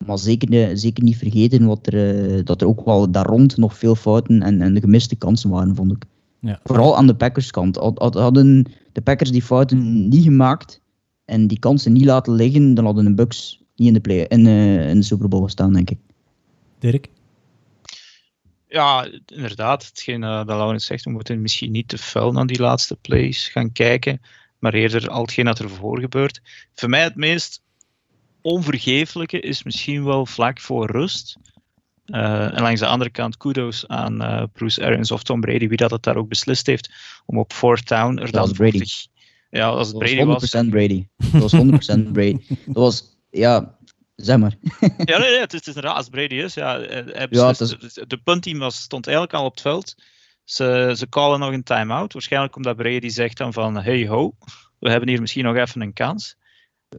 [0.05, 3.77] Maar zeker, zeker niet vergeten wat er, eh, dat er ook wel daar rond nog
[3.77, 6.03] veel fouten en, en de gemiste kansen waren, vond ik.
[6.39, 6.59] Ja.
[6.63, 7.75] Vooral aan de Packers kant.
[7.97, 10.81] Hadden de Packers die fouten niet gemaakt
[11.25, 14.45] en die kansen niet laten liggen, dan hadden de Bucks niet in de, play, in,
[14.45, 15.97] uh, in de Super Bowl gestaan, denk ik.
[16.79, 17.09] Dirk?
[18.67, 19.85] Ja, inderdaad.
[19.85, 23.47] Hetgeen uh, dat Laurens zegt, we moeten misschien niet te fel naar die laatste plays
[23.47, 24.21] gaan kijken,
[24.59, 26.41] maar eerder al hetgeen dat er voor gebeurt.
[26.73, 27.62] Voor mij het meest
[28.43, 31.37] onvergeeflijke is misschien wel vlak voor rust.
[32.05, 35.77] Uh, en langs de andere kant, kudos aan uh, Bruce Arians of Tom Brady, wie
[35.77, 36.89] dat het daar ook beslist heeft
[37.25, 38.83] om op fourth down er dan Brady.
[39.49, 40.55] ja, als het Brady was.
[40.65, 41.07] 100% Brady.
[41.31, 42.37] Dat was 100% Brady.
[42.47, 43.77] Dat was, ja,
[44.15, 44.55] zeg maar.
[44.81, 46.53] ja, nee, nee, het is, het is inderdaad als Brady is.
[46.53, 47.57] Ja, hij ja, is...
[47.57, 49.95] de, de puntteam was, stond eigenlijk al op het veld.
[50.43, 52.13] Ze, ze callen nog een time-out.
[52.13, 54.35] Waarschijnlijk omdat Brady zegt dan van, hey ho,
[54.79, 56.35] we hebben hier misschien nog even een kans.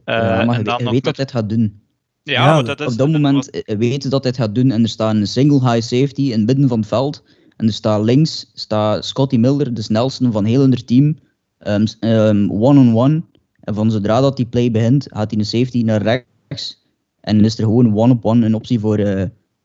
[0.05, 1.81] Uh, maar je, weet dat dit gaat doen.
[2.23, 3.49] Ja, dat is, op dat moment was...
[3.49, 6.45] Eh, weten dat dit gaat doen en er staat een single high safety in het
[6.45, 7.23] midden van het veld.
[7.57, 11.17] En er staat links staat Scotty Miller, de snelste van heel hun team,
[11.57, 13.13] ehm, ehm, one-on-one.
[13.13, 13.25] Um, um,
[13.59, 16.83] en van zodra dat die play begint, gaat hij een safety naar rechts.
[17.21, 19.23] En is er gewoon one-op-one een optie voor, uh,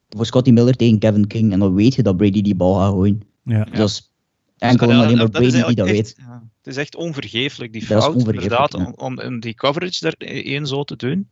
[0.08, 1.52] voor Scotty Miller tegen Kevin King.
[1.52, 3.20] En dan weet je dat Brady die bal gaat gooien.
[3.44, 3.64] Ja.
[3.64, 4.12] Dus dat is
[4.58, 6.16] enkel dus alleen maar Brady die dat weet.
[6.62, 11.30] Het is echt onvergeeflijk, die fout, inderdaad, om, om, die coverage erin zo te doen.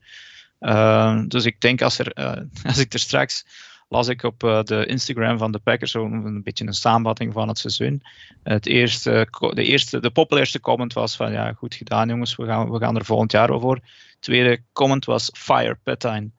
[0.60, 3.44] Uh, dus ik denk als, er, uh, als ik er straks
[3.88, 7.48] las ik op uh, de Instagram van de Packers zo een beetje een samenvatting van
[7.48, 8.02] het seizoen.
[8.42, 12.70] Het eerste, de, eerste, de populairste comment was van ja, goed gedaan jongens, we gaan,
[12.70, 13.46] we gaan er volgend jaar.
[13.46, 13.80] De
[14.20, 16.30] tweede comment was Fire Petine.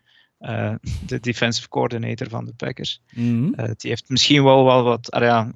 [0.42, 0.74] Uh,
[1.06, 3.02] de defensive coordinator van de Packers.
[3.14, 3.54] Mm -hmm.
[3.66, 5.16] uh, die heeft misschien wel, wel wat.
[5.16, 5.52] Uh, ja,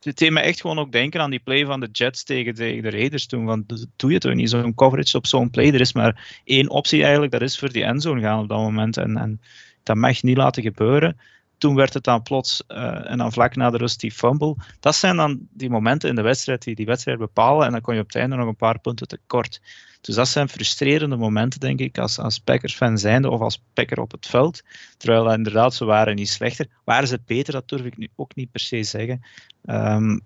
[0.00, 2.80] het deed me echt gewoon ook denken aan die play van de Jets tegen de,
[2.80, 3.44] de Raiders toen.
[3.44, 5.66] Want doe je toch niet zo'n coverage op zo'n play?
[5.72, 8.96] Er is maar één optie eigenlijk, dat is voor die endzone gaan op dat moment.
[8.96, 9.40] En, en
[9.82, 11.16] dat mag niet laten gebeuren.
[11.58, 14.56] Toen werd het dan plots, uh, en dan vlak na de rust die fumble.
[14.80, 17.66] Dat zijn dan die momenten in de wedstrijd die die wedstrijd bepalen.
[17.66, 19.60] En dan kon je op het einde nog een paar punten tekort.
[20.00, 24.10] Dus dat zijn frustrerende momenten, denk ik, als, als Packers-fan zijnde of als Packer op
[24.10, 24.62] het veld.
[24.96, 26.66] Terwijl inderdaad, ze waren niet slechter.
[26.84, 29.24] Waren ze beter, dat durf ik nu ook niet per se zeggen.
[29.64, 30.20] Um,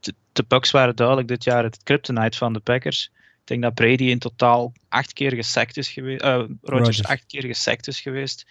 [0.00, 3.10] de, de Bucks waren duidelijk dit jaar het kryptonite van de Packers.
[3.14, 6.24] Ik denk dat Brady in totaal acht keer gesekt is geweest.
[6.24, 8.46] Uh, Rodgers acht keer gesekt is geweest.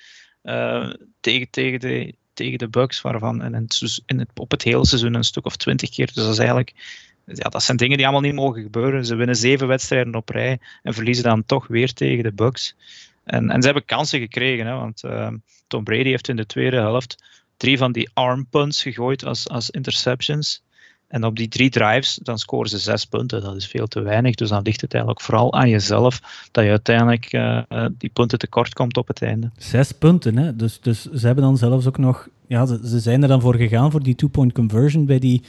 [0.50, 4.86] Uh, tegen, tegen, de, tegen de Bucks, waarvan in het, in het, op het hele
[4.86, 6.06] seizoen een stuk of twintig keer.
[6.06, 6.74] Dus dat is eigenlijk
[7.34, 9.06] ja, dat zijn dingen die allemaal niet mogen gebeuren.
[9.06, 12.76] Ze winnen zeven wedstrijden op rij en verliezen dan toch weer tegen de Bucks.
[13.24, 15.32] En, en ze hebben kansen gekregen, hè, want uh,
[15.68, 17.24] Tom Brady heeft in de tweede helft
[17.58, 20.64] drie van die arm punts gegooid als, als interceptions.
[21.10, 23.42] En op die drie drives, dan scoren ze zes punten.
[23.42, 24.36] Dat is veel te weinig.
[24.36, 27.62] Dus dan ligt het eigenlijk vooral aan jezelf dat je uiteindelijk uh,
[27.98, 29.52] die punten tekort komt op het einde.
[29.58, 30.56] Zes punten, hè?
[30.56, 32.28] Dus, dus ze hebben dan zelfs ook nog...
[32.48, 35.42] Ja, ze, ze zijn er dan voor gegaan voor die two-point conversion bij die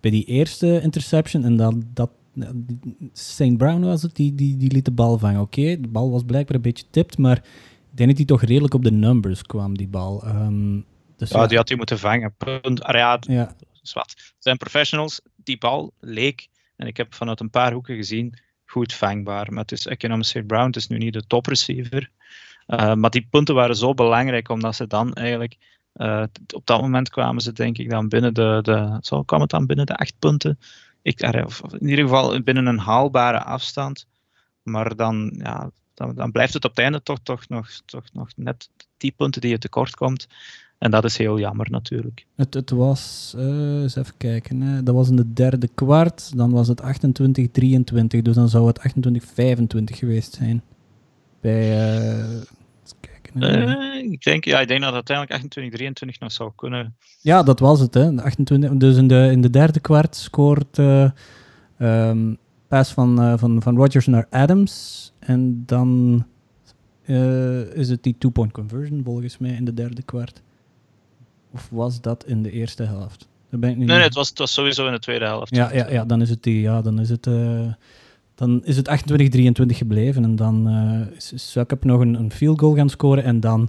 [0.00, 2.10] bij die eerste interception en dan dat
[3.12, 3.56] St.
[3.56, 5.40] Brown was het, die, die, die liet de bal vangen.
[5.40, 7.36] Oké, de bal was blijkbaar een beetje tipt, maar
[7.90, 10.26] ik denk dat hij toch redelijk op de numbers kwam, die bal.
[10.26, 10.84] Um,
[11.16, 12.34] dus ja, die had hij moeten vangen.
[12.36, 12.80] Punt.
[12.86, 13.54] Ja, ja.
[13.88, 14.34] Zwart.
[14.38, 15.20] zijn professionals.
[15.36, 19.52] Die bal leek, en ik heb vanuit een paar hoeken gezien, goed vangbaar.
[19.52, 20.46] Maar het is Economic St.
[20.46, 22.10] Brown, het is nu niet de topreceiver.
[22.66, 25.56] Uh, maar die punten waren zo belangrijk, omdat ze dan eigenlijk
[25.94, 26.22] uh,
[26.54, 29.66] op dat moment kwamen ze denk ik dan binnen de, de zo kwam het dan
[29.66, 30.58] binnen de acht punten.
[31.02, 34.06] Ik, of in ieder geval binnen een haalbare afstand.
[34.62, 38.28] Maar dan, ja, dan, dan blijft het op het einde toch, toch, nog, toch nog
[38.36, 40.26] net die punten die je tekort komt.
[40.78, 42.26] En dat is heel jammer natuurlijk.
[42.36, 44.82] Het, het was, uh, eens even kijken, hè.
[44.82, 46.36] dat was in de derde kwart.
[46.36, 48.80] Dan was het 28-23, dus dan zou het
[49.92, 50.62] 28-25 geweest zijn.
[51.40, 52.40] Bij, uh,
[53.34, 56.96] uh, ik, denk, ja, ik denk dat uiteindelijk 28, 23 nog zou kunnen.
[57.20, 57.94] Ja, dat was het.
[57.94, 58.22] Hè.
[58.22, 61.10] 28, dus in de, in de derde kwart scoort uh,
[61.78, 62.36] um,
[62.68, 65.12] pass van, uh, van, van Rodgers naar Adams.
[65.18, 66.24] En dan
[67.74, 70.42] is het die two-point conversion volgens mij in de derde kwart.
[71.50, 73.28] Of was dat in de eerste helft?
[73.50, 75.54] ben ik niet nee, nee, het was, het was sowieso in de tweede helft.
[75.54, 76.60] Ja, ja, ja dan is het die.
[76.60, 77.26] Ja, dan is het
[78.38, 80.24] dan is het 28-23 gebleven.
[80.24, 83.24] En dan uh, is Suckup nog een, een field goal gaan scoren.
[83.24, 83.68] En dan,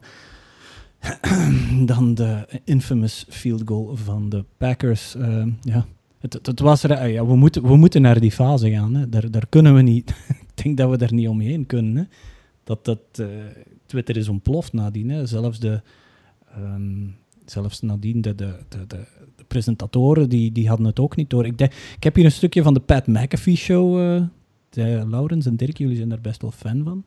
[1.85, 5.15] dan de infamous field goal van de Packers.
[5.15, 5.85] Uh, ja.
[6.19, 8.95] Het, het, was er, uh, ja, we, moeten, we moeten naar die fase gaan.
[8.95, 9.09] Hè.
[9.09, 10.09] Daar, daar kunnen we niet.
[10.55, 11.95] Ik denk dat we daar niet omheen kunnen.
[11.95, 12.03] Hè.
[12.63, 12.99] Dat, dat
[13.85, 15.09] Twitter is ontploft nadien.
[15.09, 15.25] Hè.
[15.25, 15.81] Zelfs de.
[16.57, 17.15] Um,
[17.51, 19.05] zelfs nadien de, de, de, de,
[19.47, 21.45] presentatoren, die, die hadden het ook niet door.
[21.45, 21.61] Ik,
[21.95, 25.95] ik heb hier een stukje van de Pat McAfee show uh, Laurens en Dirk, jullie
[25.95, 27.03] zijn daar best wel fan van.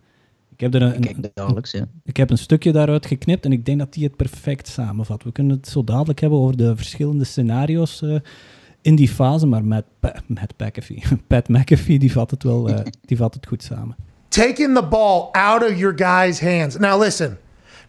[0.53, 1.31] Ik heb, er een,
[1.63, 1.87] ja.
[2.05, 5.23] ik heb een stukje daaruit geknipt en ik denk dat die het perfect samenvat.
[5.23, 8.17] We kunnen het zo dadelijk hebben over de verschillende scenario's uh,
[8.83, 9.85] in die fase, maar met,
[10.27, 13.97] met McAfee, Pat McAfee, die vat het wel uh, die vat het goed samen.
[14.29, 16.79] Taking the ball out of your guys' hands.
[16.79, 17.39] Now listen,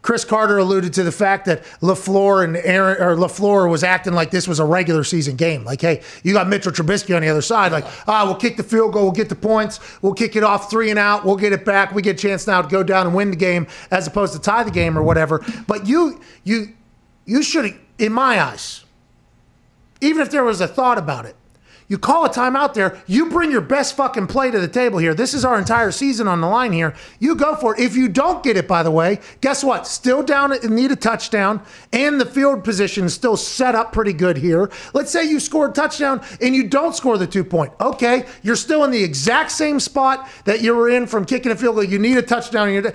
[0.04, 4.32] Chris Carter alluded to the fact that LaFleur and Aaron or LaFleur was acting like
[4.32, 5.64] this was a regular season game.
[5.64, 7.72] Like, hey, you got Mitchell Trubisky on the other side.
[7.72, 10.70] Like, ah, we'll kick the field goal, we'll get the points, we'll kick it off
[10.70, 11.94] three and out, we'll get it back.
[11.94, 14.40] We get a chance now to go down and win the game as opposed to
[14.40, 15.44] tie the game or whatever.
[15.68, 16.74] But you, you,
[17.26, 18.84] you should, in my eyes,
[20.02, 21.38] even if there was a thought about it,
[21.88, 23.02] you call a timeout there.
[23.08, 25.14] You bring your best fucking play to the table here.
[25.14, 26.94] This is our entire season on the line here.
[27.20, 27.82] You go for it.
[27.82, 29.88] If you don't get it, by the way, guess what?
[29.88, 34.14] Still down and need a touchdown, and the field position is still set up pretty
[34.14, 34.72] good here.
[34.94, 37.74] Let's say you score a touchdown and you don't score the two point.
[37.80, 41.56] Okay, you're still in the exact same spot that you were in from kicking a
[41.56, 41.84] field goal.
[41.84, 42.68] You need a touchdown.
[42.68, 42.94] And you're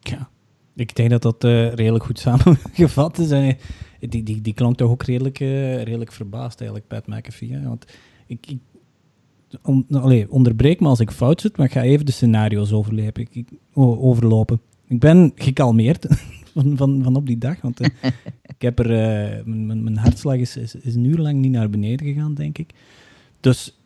[0.00, 0.28] ja,
[0.74, 3.30] ik denk dat dat uh, redelijk goed samengevat is.
[3.30, 3.56] En
[3.98, 7.52] die, die, die klonk toch ook redelijk, uh, redelijk verbaasd eigenlijk, Pat McAfee.
[7.52, 7.68] Hè?
[7.68, 7.84] Want
[8.26, 8.58] ik, ik
[9.62, 13.26] on, allee, onderbreek me als ik fout zit, maar ik ga even de scenario's overlopen.
[13.30, 14.60] Ik, overlopen.
[14.86, 16.06] Ik ben gekalmeerd
[16.54, 17.88] van, van, van op die dag, want eh,
[18.56, 21.70] ik heb er, eh, mijn, mijn- hartslag is, is, is een uur lang niet naar
[21.70, 22.70] beneden gegaan, denk ik.
[23.40, 23.78] Dus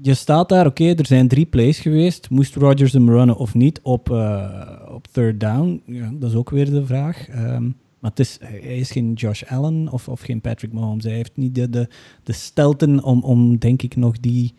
[0.00, 2.30] je staat daar, oké, er zijn drie plays geweest.
[2.30, 5.82] Moest Rodgers hem runnen of niet op, eh, op third down?
[5.86, 7.28] Ja, dat is ook weer de vraag.
[7.28, 11.04] Ehm, maar het is, hij is geen Josh Allen of, of geen Patrick Mahomes.
[11.04, 11.88] Hij heeft niet de, de,
[12.22, 14.54] de stelten om, om, denk ik, nog die...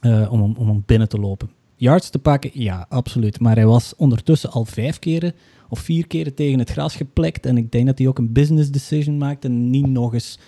[0.00, 1.50] eh, om, om, om binnen te lopen.
[1.76, 3.40] Yards te pakken, ja, absoluut.
[3.40, 5.34] Maar hij was ondertussen al vijf keren
[5.68, 7.46] of vier keren tegen het gras geplekt.
[7.46, 10.38] En ik denk dat hij ook een business decision maakt en niet nog eens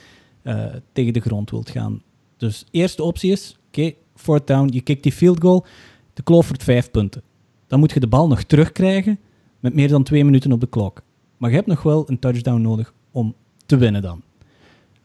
[0.43, 2.03] eh, tegen de grond wilt gaan.
[2.37, 5.67] Dus eerste optie is, oké, fourth down, je kikt die field goal,
[6.15, 7.23] de kloof wordt vijf punten.
[7.67, 9.19] Dan moet je de bal nog terugkrijgen
[9.61, 11.03] met meer dan twee minuten op de klok.
[11.41, 13.35] Maar je hebt nog wel een touchdown nodig om
[13.67, 14.23] te winnen dan.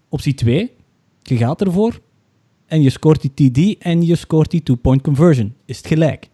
[0.09, 0.71] Optie 2,
[1.21, 1.99] je gaat ervoor
[2.65, 5.53] en je scoort die TD en je scoort die two-point conversion.
[5.65, 6.29] Is het gelijk.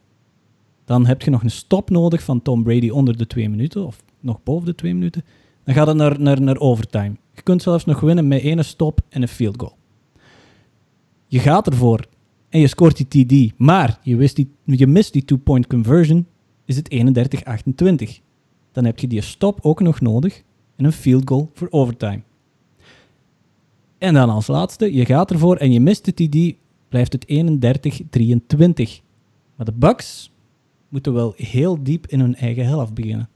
[0.85, 4.03] Dan heb je nog een stop nodig van Tom Brady onder de twee minuten, of
[4.19, 5.23] nog boven de twee minuten.
[5.63, 7.15] Dan gaat het naar, naar, naar overtime.
[7.33, 9.75] Je kunt zelfs nog winnen met één stop en een field goal.
[11.27, 12.05] Je gaat ervoor
[12.49, 16.27] en je scoort die TD, maar je, wist die, je mist die two-point conversion,
[16.65, 18.30] is het 31-28.
[18.71, 20.43] Dan heb je die stop ook nog nodig
[20.75, 22.21] en een field goal voor overtime.
[23.97, 26.55] En dan als laatste, je gaat ervoor en je mist de TD,
[26.89, 29.03] blijft het 31-23.
[29.55, 30.31] Maar de Bucks
[30.89, 33.29] moeten wel heel diep in hun eigen helft beginnen.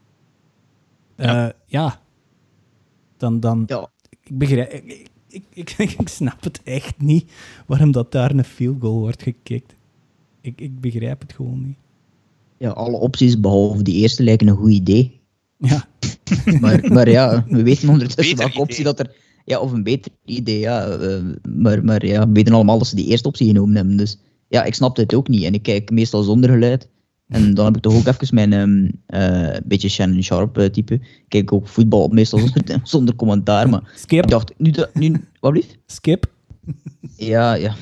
[1.16, 1.34] Ja.
[1.34, 1.54] ja.
[1.66, 2.02] ja.
[3.18, 3.90] Dan, dan, Ja.
[4.10, 5.70] ik begrijp, ik, ik, ik,
[6.00, 7.32] ik snap het echt niet
[7.68, 9.76] waarom dat daar een field goal wordt gekikt.
[10.42, 11.78] Ik, ik begrijp het gewoon niet.
[12.58, 15.20] Ja, alle opties behalve die eerste lijken een goed idee.
[15.68, 15.88] Ja,
[16.62, 18.94] Maar, maar ja, we weten ondertussen welke optie idee.
[18.94, 19.14] dat er...
[19.46, 20.88] Ja, of een beter idee, ja.
[20.88, 21.24] eh,
[21.56, 23.98] maar, maar ja, we weten allemaal dat ze die eerste optie genomen hebben.
[23.98, 25.44] Dus ja, ik snap het ook niet.
[25.44, 26.90] En ik kijk meestal zonder geluid.
[27.28, 30.94] En dan heb ik toch ook even mijn ehm, eh, beetje Shannon Sharp eh, type.
[30.94, 33.70] Ik kijk ook voetbal op meestal zonder, zonder commentaar.
[33.70, 34.72] Maar ik skip, dacht, nu...
[34.72, 35.78] dat- nu wat blieft?
[35.86, 36.26] skip.
[37.18, 37.76] Ja, ja.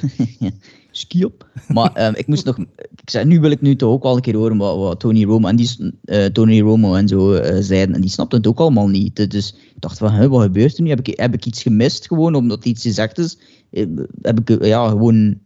[0.92, 1.48] Ski op.
[1.68, 2.58] Maar ehm, ik moest nog.
[3.04, 5.24] Ik zei, nu wil ik nu toch ook wel een keer horen wat, wat Tony
[5.24, 5.70] Romo en die
[6.04, 7.96] eh, Tony Romo en zo eh, zeiden.
[7.96, 9.32] En die snapten het ook allemaal niet.
[9.32, 10.90] Dus ik dacht van, hè, wat gebeurt er nu?
[10.90, 13.38] Heb ik, heb ik iets gemist gewoon omdat iets gezegd is?
[13.72, 13.86] Eh,
[14.22, 15.40] Heb ik eh, ja, gewoon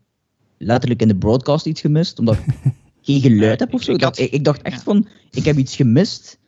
[0.58, 2.20] letterlijk in de broadcast iets gemist?
[2.20, 2.44] Omdat ik
[3.02, 3.92] geen geluid heb of ik- zo?
[3.92, 4.84] ik dacht, had- ik, ik dacht echt ja.
[4.84, 6.40] van, ik heb iets gemist.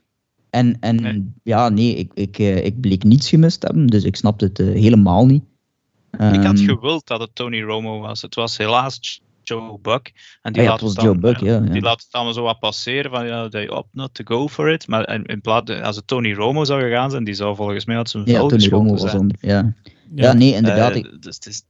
[0.50, 1.32] En, en Nee.
[1.44, 3.88] ja, nee, ik, ik, eh, ik bleek niets gemist te hebben.
[3.88, 5.44] Dus ik snapte het eh, helemaal niet.
[6.12, 8.22] Ik had Ehm, gewild dat het Tony Romo was.
[8.22, 10.12] Het was helaas Joe Buck.
[10.42, 11.60] En die ja, laat het was het dan, Joe Buck, ja, ja.
[11.72, 14.70] Die laat het allemaal zo wat passeren van ja, they opt not to go for
[14.72, 14.88] it.
[14.88, 17.98] Maar in, in plaats, als het Tony Romo zou gegaan zijn, die zou volgens mij
[17.98, 19.38] uit zijn ja, Tony Romo was onder.
[19.42, 19.74] Ja.
[20.16, 20.96] Ja, nee, inderdaad.
[20.96, 21.64] Eh, dus het is,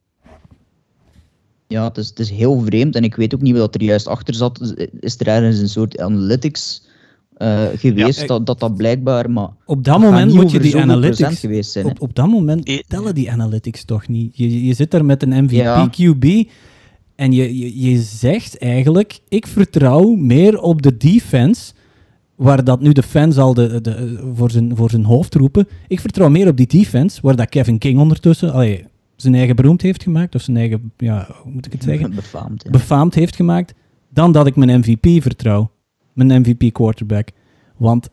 [1.67, 4.07] ja, het is, het is heel vreemd en ik weet ook niet wat er juist
[4.07, 4.73] achter zat.
[4.99, 6.87] Is er ergens een soort analytics
[7.37, 11.39] eh, geweest ik- dat, dat dat blijkbaar, maar Op dat moment moet je die analytics...
[11.39, 11.85] geweest zijn.
[11.85, 11.91] hè.
[11.91, 14.37] Op, op dat moment Eh, tellen die analytics toch niet.
[14.37, 15.87] Je, je zit daar met een MVP Ja.
[17.19, 21.73] En je, je, je zegt eigenlijk, ik vertrouw meer op de defense,
[22.36, 25.67] waar dat nu de fans al de, de, voor, zijn, voor zijn hoofd roepen.
[25.88, 29.82] Ik vertrouw meer op die defense, waar dat Kevin King ondertussen allee, zijn eigen beroemd
[29.82, 32.15] heeft gemaakt, of zijn eigen, ja, hoe moet ik het zeggen?
[32.15, 32.71] Befaamd.
[32.71, 33.73] befaamd heeft gemaakt,
[34.10, 35.71] dan dat ik mijn MVP vertrouw.
[36.13, 37.29] Mijn MVP quarterback.
[37.77, 38.10] Want,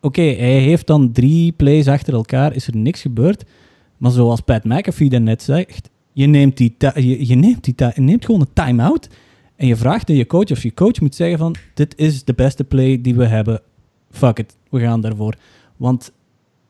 [0.00, 3.44] oké, hij heeft dan drie plays achter elkaar, is er niks gebeurd.
[3.96, 6.74] Maar zoals Pat McAfee daarnet zegt, je neemt, die
[7.26, 9.08] je, neemt, die je neemt gewoon een time-out
[9.56, 12.34] en je vraagt aan je coach of je coach moet zeggen van, dit is de
[12.34, 13.60] beste play die we hebben.
[14.10, 15.34] Fuck it, we gaan daarvoor.
[15.76, 16.12] Want,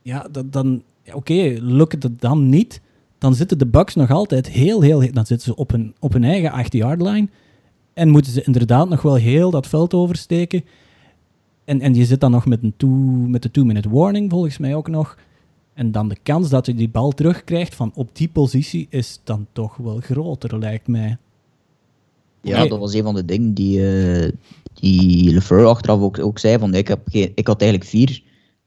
[0.02, 2.80] ja, dan, ja, oké, lukt het dan niet,
[3.18, 6.24] dan zitten de Bucks nog altijd heel, heel, dan zitten ze op hun, op hun
[6.24, 7.28] eigen 8-yard line
[7.94, 10.64] en moeten ze inderdaad nog wel heel dat veld oversteken.
[11.64, 12.88] En, en je zit dan nog met, een two,
[13.26, 15.16] met de two-minute warning, volgens mij ook nog.
[15.76, 19.46] En dan de kans dat je die bal terugkrijgt van op die positie is dan
[19.52, 21.16] toch wel groter, lijkt mij.
[22.42, 24.32] Ja, dat was een van de dingen die, eh
[24.74, 26.58] die LeFleur achteraf ook, ook zei.
[26.58, 28.22] Van, ik, heb geen, ik had eigenlijk vier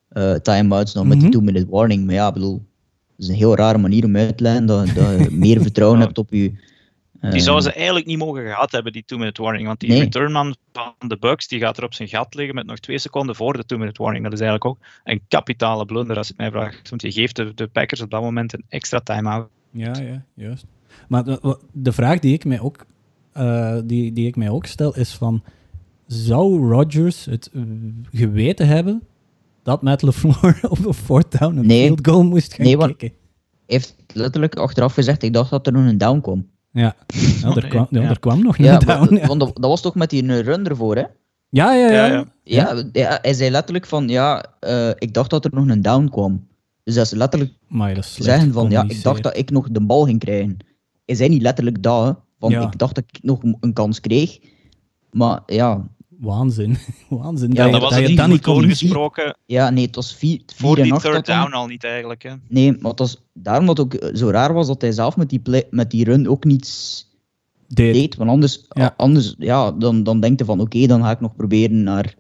[0.10, 1.24] eh time-outs nog met Mhm.
[1.24, 2.06] die two-minute warning.
[2.06, 2.54] Maar ja, ik bedoel,
[3.08, 6.00] dat is een heel rare manier om uit te leggen dat, dat je meer vertrouwen
[6.00, 6.06] Ja.
[6.06, 6.52] hebt op je...
[7.22, 9.68] eh, die zouden ze eigenlijk niet mogen gehad hebben, die two-minute warning.
[9.68, 10.00] Want die Nee.
[10.00, 13.36] returnman van de Bucks die gaat er op zijn gat liggen met nog twee seconden
[13.36, 14.24] voor de two-minute warning.
[14.24, 16.90] Dat is eigenlijk ook een kapitale blunder als je het mij vraagt.
[16.90, 19.48] Want je geeft de, de Packers op dat moment een extra time-out.
[19.72, 20.66] Ja, ja, juist.
[21.08, 22.86] Maar de, de vraag die ik mij ook,
[23.32, 25.44] eh, die, die ik mij ook stel is van...
[26.08, 27.62] Zou Rodgers het eh,
[28.12, 29.02] geweten hebben
[29.64, 31.86] dat Matt LaFleur op een fourth down een Nee.
[31.86, 33.18] field goal moest gaan Nee, want- kicken?
[33.66, 36.48] heeft letterlijk achteraf gezegd, ik dacht dat er nog een down kwam.
[36.72, 36.96] Ja,
[37.42, 38.10] ja, er, kwam, ja, ja.
[38.10, 39.00] er kwam nog een Ja, down.
[39.00, 39.28] want, ja.
[39.28, 41.04] want dat, dat was toch met die run ervoor, hè?
[41.50, 42.06] Ja, ja, ja.
[42.06, 42.08] Ja,
[42.44, 42.84] Ja, Ja.
[42.92, 46.48] ja, hij zei letterlijk van, ja, eh, ik dacht dat er nog een down kwam.
[46.84, 49.50] Dus dat is letterlijk Maar dat is slecht zeggen van, ja, ik dacht dat ik
[49.50, 50.58] nog de bal ging krijgen.
[51.06, 52.62] Hij zei niet letterlijk dat, hè, Ja.
[52.62, 54.38] ik dacht dat ik nog een kans kreeg.
[55.12, 55.88] Maar ja,
[56.20, 56.78] Waanzin.
[57.10, 57.52] Waanzin.
[57.54, 60.84] Ja, dat, was dat het niet doorgesproken ja nee, het was vier, voor vier en
[60.84, 62.24] die acht third dat down al niet eigenlijk.
[62.24, 62.32] Hè.
[62.48, 65.30] Nee, maar het was daarom dat het ook zo raar was dat hij zelf met
[65.30, 67.04] die, play- met die run ook niets
[67.68, 67.94] deed.
[67.94, 68.16] deed.
[68.16, 68.94] Want anders, Ja.
[68.98, 72.16] anders ja, dan, dan denkt hij van oké, dan ga ik nog proberen naar,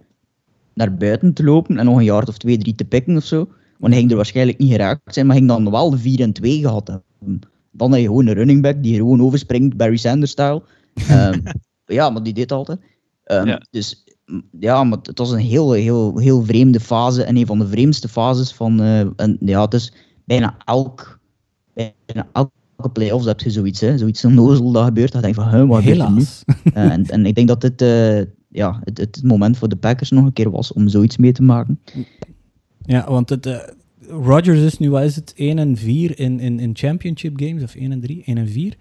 [0.73, 3.37] naar buiten te lopen en nog een yard of twee, drie te pikken of zo.
[3.77, 6.33] Want hij ging er waarschijnlijk niet geraakt zijn, maar ging dan wel de 4 en
[6.33, 7.39] 2 gehad hebben.
[7.71, 10.61] Dan heb je gewoon een running back die gewoon overspringt, Barry Sanders-style.
[11.09, 11.39] Ehm,
[11.85, 12.79] ja, maar die deed altijd.
[13.29, 13.61] Ehm, Ja.
[13.71, 14.03] Dus
[14.59, 18.07] ja, maar het was een heel, heel, heel vreemde fase en een van de vreemdste
[18.07, 18.81] fases van.
[18.81, 19.93] eh, en, ja, het is
[20.25, 21.19] bijna elk,
[21.73, 25.11] bijna elke play-offs heb je zoiets, hè, zoiets onnozel dat gebeurt.
[25.11, 26.15] Dat je denkt van, huh, wat gebeurt er nu?
[26.15, 26.43] Helaas.
[26.73, 30.09] Eh, en, en ik denk dat dit eh, ja, het, het moment voor de Packers
[30.09, 31.79] nog een keer was om zoiets mee te maken.
[32.85, 33.57] Ja, want het, eh,
[33.99, 37.75] Rodgers is nu, wat is het, 1 en 4 in, in, in championship games, of
[37.75, 38.23] 1 en 3?
[38.25, 38.75] 1 en 4.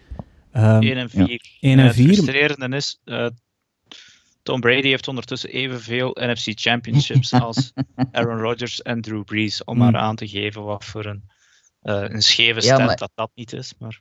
[0.52, 1.56] Ehm, 1 en 4.
[1.60, 2.12] 1 en het 4.
[2.12, 3.26] frustrerende is, eh,
[4.48, 7.72] Tom Brady heeft ondertussen evenveel NFC Championships als
[8.12, 9.64] Aaron Rodgers en Drew Brees.
[9.64, 9.90] Om Hmm.
[9.92, 11.22] maar aan te geven wat voor een,
[11.82, 13.74] eh, een scheve Ja, stand maar- dat dat niet is.
[13.78, 14.00] Maar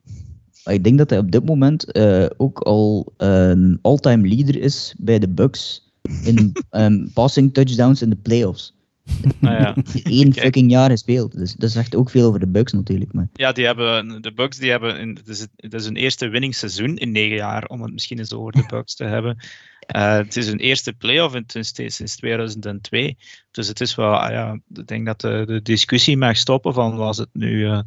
[0.63, 4.95] Maar ik denk dat hij op dit moment eh, ook al ehm all-time leader is
[4.97, 5.91] bij de Bucks
[6.23, 8.73] in ehm, passing touchdowns in de playoffs.
[9.39, 9.75] Nou ja.
[10.03, 11.37] Eén fucking jaar gespeeld.
[11.37, 13.13] Dus dat zegt ook veel over de Bucks natuurlijk.
[13.13, 13.27] Maar.
[13.33, 16.97] ja, die hebben, de Bucks die hebben, in, het, is, het is hun eerste winningsseizoen
[16.97, 19.37] in negen jaar, om het misschien eens over de Bucks te hebben.
[19.79, 23.17] Eh, het is hun eerste playoff in, sinds, sinds 2002.
[23.51, 26.95] Dus het is wel, ah ja, ik denk dat de, de discussie mag stoppen van
[26.95, 27.79] was het nu eh,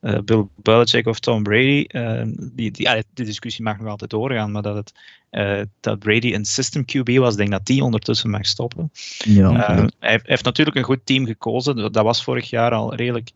[0.00, 1.84] eh, Bill Belichick of Tom Brady.
[1.88, 2.22] Eh,
[2.52, 4.92] die, die, ah, die discussie mag nog altijd doorgaan, maar dat, het,
[5.30, 8.90] eh, dat Brady een system QB was, denk dat die ondertussen mag stoppen.
[9.24, 11.76] Ja, hij, heeft- hij heeft natuurlijk een goed team gekozen.
[11.92, 13.30] Dat was vorig jaar al redelijk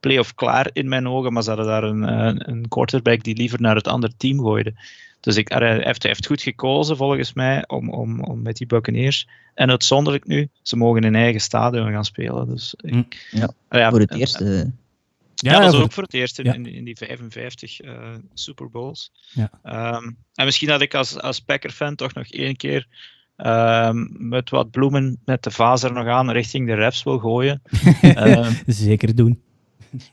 [0.00, 3.76] play-off klaar in mijn ogen, maar ze hadden daar een, een quarterback die liever naar
[3.76, 4.74] het andere team gooide.
[5.20, 8.66] Dus ik, hij, heeft, hij heeft goed gekozen volgens mij om, om, om met die
[8.66, 9.28] Buccaneers.
[9.54, 12.48] En uitzonderlijk nu, ze mogen in eigen stadion gaan spelen.
[12.48, 13.06] Dus ik, Mm.
[13.30, 14.38] Ja, ah ja, voor het eerst.
[15.42, 16.52] Ja, dat is voor- ook voor het eerst in, ja.
[16.54, 19.12] in, in die 55 eh, Super Bowls.
[19.32, 19.50] Ja.
[19.62, 22.86] Ehm, en misschien dat ik als, als Packer-fan toch nog één keer
[23.36, 27.62] ehm, met wat bloemen met de vaas er nog aan richting de refs wil gooien.
[28.00, 29.42] Ehm, Zeker doen.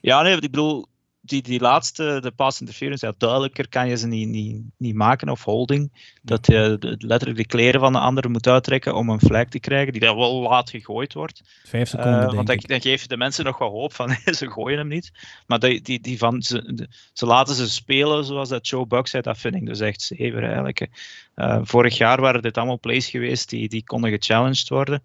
[0.01, 0.85] ja, nee, ik bedoel,
[1.25, 5.29] die, die laatste, de pass interference, ja, duidelijker kan je ze niet, niet, niet maken
[5.29, 5.91] of holding.
[6.21, 9.91] Dat je letterlijk de kleren van de ander moet uittrekken om een flag te krijgen,
[9.91, 11.41] die dan wel laat gegooid wordt.
[11.63, 12.67] Vijf seconden, Eh, want dan, ik.
[12.67, 14.09] dan geef je de mensen nog wat hoop van
[14.39, 15.11] ze gooien hem niet.
[15.47, 19.23] Maar die, die, die van, ze, ze laten ze spelen zoals dat Joe Buck zei,
[19.23, 20.87] dat vind ik dus echt zever eigenlijk.
[21.35, 25.03] Eh, vorig jaar waren dit allemaal plays geweest die, die konden gechallenged worden.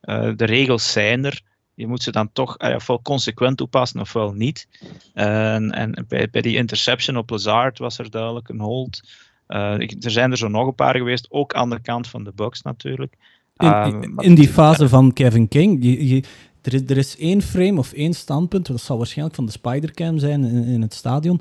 [0.00, 1.40] Eh, de regels zijn er.
[1.76, 4.68] Je moet ze dan toch ofwel consequent toepassen ofwel niet.
[5.14, 9.00] En, en bij, bij die interception op Lazard was er duidelijk een hold.
[9.46, 12.24] Eh, ik- er zijn er zo nog een paar geweest, ook aan de kant van
[12.24, 13.16] de Bucks natuurlijk.
[13.56, 16.24] In, Eh, in- die fase van Kevin King, je, je-
[16.62, 20.18] er, is, er is één frame of één standpunt, dat zal waarschijnlijk van de Spidercam
[20.18, 21.40] zijn in, in het stadion.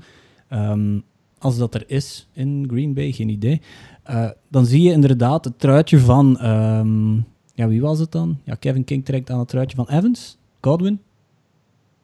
[0.50, 1.00] Ehm,
[1.40, 3.62] als dat er is in Green Bay, geen idee.
[4.04, 7.18] Eh, dan zie je inderdaad het truitje van, ehm,
[7.56, 8.40] ja, wie was het dan?
[8.44, 11.00] Ja, Kevin King trekt aan het truitje van Evans, Godwin.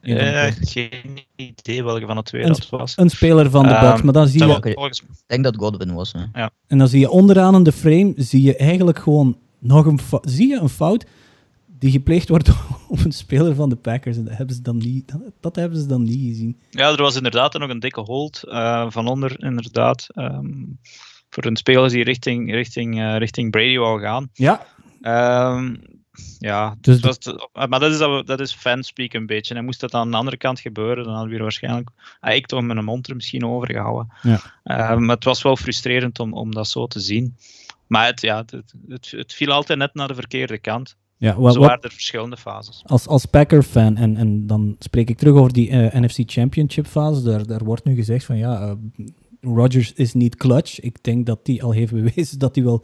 [0.02, 0.66] Eh, twee.
[0.68, 2.98] geen idee welke van de twee Een dat was.
[2.98, 5.94] Een speler van de Ehm, Bucks, maar dan zie je, volgens- ik denk dat Godwin
[5.94, 6.14] was.
[6.14, 6.46] Hè.
[6.68, 10.48] en dan zie je onderaan in de frame, zie je eigenlijk gewoon nog een, zie
[10.48, 11.06] je een fout
[11.80, 12.50] die gepleegd wordt
[12.90, 14.18] op een speler van de Packers.
[14.18, 16.58] En dat hebben ze dan niet, dat, dat hebben ze dan niet gezien.
[16.70, 20.08] Ja, er was inderdaad nog een dikke hold eh, van onder, inderdaad.
[20.14, 20.46] ehm,
[21.30, 24.30] voor een speler die richting, richting, eh, richting Brady wou gaan.
[24.34, 24.66] Ja,
[25.02, 25.76] Ehm,
[26.40, 27.36] ja, Dus het was
[27.70, 29.56] maar dat is, dat, dat is fanspeak een beetje.
[29.56, 31.90] En moest dat aan de andere kant gebeuren, dan hadden we er waarschijnlijk...
[32.20, 34.14] Ah, ik toch mijn mond er misschien over gehouden.
[34.22, 34.40] Ja.
[34.64, 37.36] Ehm, maar het was wel frustrerend om, om dat zo te zien.
[37.88, 38.52] Maar het, ja, het,
[38.88, 40.96] het, het viel altijd net naar de verkeerde kant.
[41.18, 42.82] ja wat, Zo wat- waren er verschillende fases.
[42.86, 47.46] als, als Packer-fan, en, en dan spreek ik terug over die eh, NFC Championship-fase, daar,
[47.46, 48.74] daar wordt nu gezegd van ja, eh,
[49.42, 50.80] Rodgers is niet clutch.
[50.80, 52.84] Ik denk dat hij al heeft bewezen dat hij wel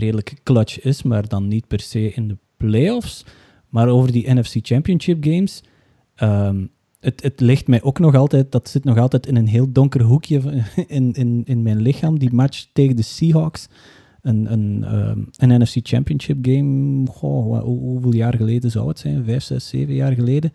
[0.00, 3.24] redelijk clutch is, maar dan niet per se in de playoffs.
[3.68, 5.62] Maar over die NFC Championship games,
[6.14, 6.66] ehm,
[7.00, 10.02] het, het ligt mij ook nog altijd, dat zit nog altijd in een heel donker
[10.02, 10.40] hoekje
[10.86, 13.68] in, in, in mijn lichaam, die match tegen de Seahawks.
[14.22, 19.24] Een, een, ehm, een NFC Championship game, goh, hoe- hoeveel jaar geleden zou het zijn?
[19.24, 20.52] Vijf, zes, zeven jaar geleden.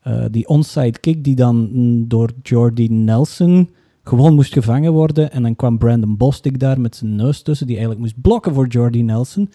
[0.00, 1.70] Eh, die onside kick die dan
[2.08, 3.70] door Jordy Nelson
[4.04, 5.32] gewoon moest gevangen worden.
[5.32, 8.66] En dan kwam Brandon Bostic daar met zijn neus tussen, die eigenlijk moest blokken voor
[8.66, 9.50] Jordy Nelson.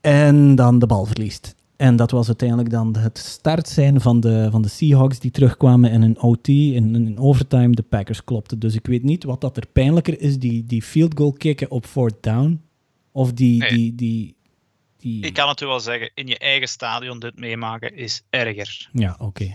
[0.00, 1.54] En dan de bal verliest.
[1.76, 5.90] En dat was uiteindelijk dan het start zijn van de, van de Seahawks die terugkwamen
[5.90, 8.58] in een OT, in, in overtime de Packers klopten.
[8.58, 11.86] Dus ik weet niet wat dat er pijnlijker is, die, die field goal kicken op
[11.86, 12.60] fourth down,
[13.12, 13.70] of die, Nee.
[13.70, 14.36] die, die,
[14.98, 15.24] die...
[15.24, 18.88] Ik kan het u wel zeggen, in je eigen stadion dit meemaken is erger.
[18.92, 19.54] Ja, oké.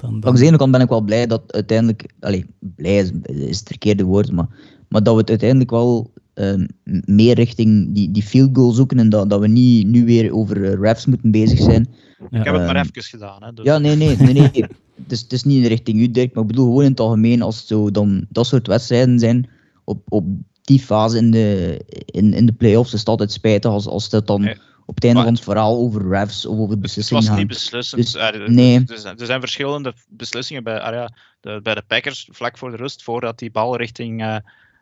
[0.00, 3.10] dan, dan, Langs de ene kant ben ik wel blij dat uiteindelijk, allee, blij is,
[3.22, 4.46] is het verkeerde woord, maar,
[4.88, 6.66] maar dat we het uiteindelijk wel ehm,
[7.04, 10.64] meer richting die, die field goal zoeken en dat, dat we niet nu weer over
[10.64, 11.88] eh, refs moeten bezig zijn.
[12.30, 12.38] ja.
[12.38, 13.42] Ik heb het maar Ehm, even gedaan.
[13.42, 14.50] Hè, dus Ja, nee, nee, nee, nee.
[15.02, 16.90] het, is, het is niet in de richting u, Dirk, maar ik bedoel gewoon in
[16.90, 19.48] het algemeen als het zo dan dat soort wedstrijden zijn
[19.84, 20.24] op, op
[20.62, 24.26] die fase in de, in, in de playoffs is het altijd spijtig als, als het
[24.26, 24.56] dan Nee.
[24.90, 27.38] Op het einde het verhaal over refs of over Het beslissingen was gaat.
[27.40, 28.02] niet beslissend.
[28.02, 28.84] Dus, Eh, nee.
[28.86, 31.10] er, zijn, er zijn verschillende beslissingen bij, ah ja,
[31.40, 34.36] de, bij de Packers, vlak voor de rust, voordat die bal richting eh,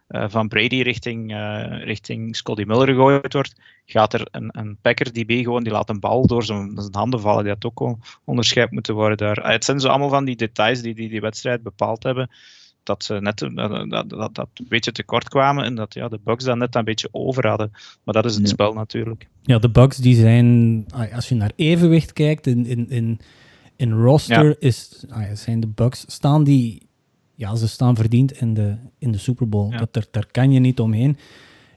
[0.08, 3.54] eh, van Brady richting, eh, richting Scotty Miller gegooid wordt,
[3.86, 7.20] gaat er een, een Packer DB gewoon, die laat een bal door zijn, zijn handen
[7.20, 9.42] vallen, die had ook wel onderscheid moeten worden daar.
[9.42, 12.30] Ah, het zijn zo allemaal van die details die die, die wedstrijd bepaald hebben,
[12.88, 16.20] dat ze net eh, dat, dat, dat, een beetje tekort kwamen en dat ja, de
[16.24, 17.70] Bucks dat net een beetje over hadden.
[18.04, 18.48] Maar dat is het Ja.
[18.48, 19.28] spel natuurlijk.
[19.42, 23.20] Ja, de Bucks die zijn, als je naar evenwicht kijkt in, in, in,
[23.76, 26.82] in roster, is, ja, zijn de Bucks, staan die,
[27.34, 29.70] ja, ze staan verdiend in de, in de Super Bowl.
[29.70, 29.78] Ja.
[29.78, 31.16] Dat er, daar kan je niet omheen.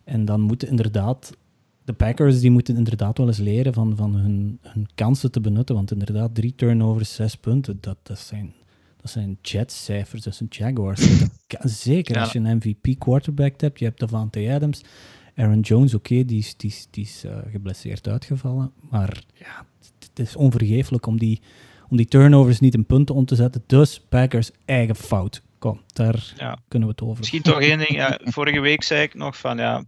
[0.04, 1.32] En dan moeten inderdaad,
[1.84, 5.76] de Packers die moeten inderdaad wel eens leren van, van hun, hun kansen te benutten.
[5.76, 8.54] Want inderdaad, drie turnovers, zes punten, dat, dat zijn,
[9.02, 11.28] dat zijn Jets-cijfers, dat zijn Jaguars.
[11.48, 12.22] Dat zeker Ja.
[12.22, 14.82] als je een MVP quarterback hebt, je hebt Davante Adams,
[15.36, 18.72] Aaron Jones, oké, die is, die is, die is eh, geblesseerd uitgevallen.
[18.90, 19.66] Maar ja,
[20.00, 21.42] het, is onvergeeflijk om die,
[21.90, 23.64] om die turnovers niet in punten om te zetten.
[23.68, 25.42] Dus Packers eigen fout.
[25.60, 26.58] Kom, daar Ja.
[26.68, 27.18] kunnen we het over.
[27.18, 27.90] Misschien toch één ding.
[27.92, 29.84] Ja, vorige week zei ik nog van ja,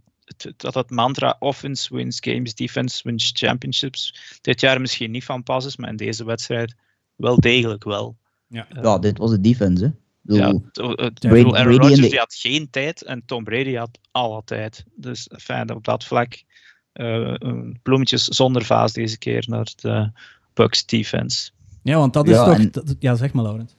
[0.56, 5.64] dat het mantra offense wins games, defense wins championships dit jaar misschien niet van pas
[5.66, 6.74] is, maar in deze wedstrijd
[7.16, 8.16] wel degelijk wel.
[8.46, 8.66] Ja.
[8.82, 9.84] Ja, dit was de defense.
[9.84, 9.90] Hè.
[10.20, 14.84] Bedoel, Ja, bedoel, Aaron Rodgers die had geen tijd en Tom Brady had alle tijd.
[14.96, 16.42] Dus fijn op dat vlak
[16.92, 20.10] eh, een bloemetjes zonder vaas deze keer naar de
[20.54, 21.50] Bucks defense.
[21.82, 22.58] Ja, want dat is Ja, toch...
[22.58, 23.76] en- dat- ja, zeg maar, Laurent.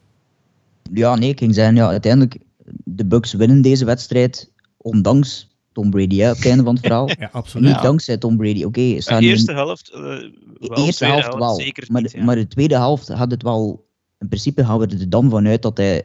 [0.94, 2.38] Ja, nee, ik ging zeggen, ja, uiteindelijk,
[2.84, 7.10] de Bucks winnen deze wedstrijd, ondanks Tom Brady, hè, op het einde van het verhaal.
[7.20, 7.68] Ja, absoluut.
[7.68, 7.82] Niet Ja.
[7.82, 8.64] dankzij Tom Brady.
[8.64, 11.56] Oké, De staan nu in- eerste helft, eh, wel, de eerste tweede helft wel.
[11.56, 12.12] zeker maar, niet.
[12.12, 12.24] de, ja.
[12.24, 13.84] maar de tweede helft had het wel.
[14.20, 16.04] In principe gaan we er dan vanuit dat hij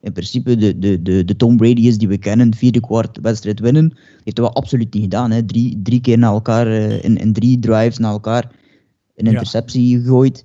[0.00, 2.54] in principe de, de, de, de Tom Brady is die we kennen.
[2.54, 3.92] Vierde kwart wedstrijd winnen.
[4.24, 5.30] Heeft hij wel absoluut niet gedaan.
[5.30, 5.42] Hè.
[5.44, 8.50] Drie, drie keer na elkaar, eh, in, in drie drives na elkaar,
[9.16, 9.30] een Ja.
[9.30, 10.44] interceptie gegooid.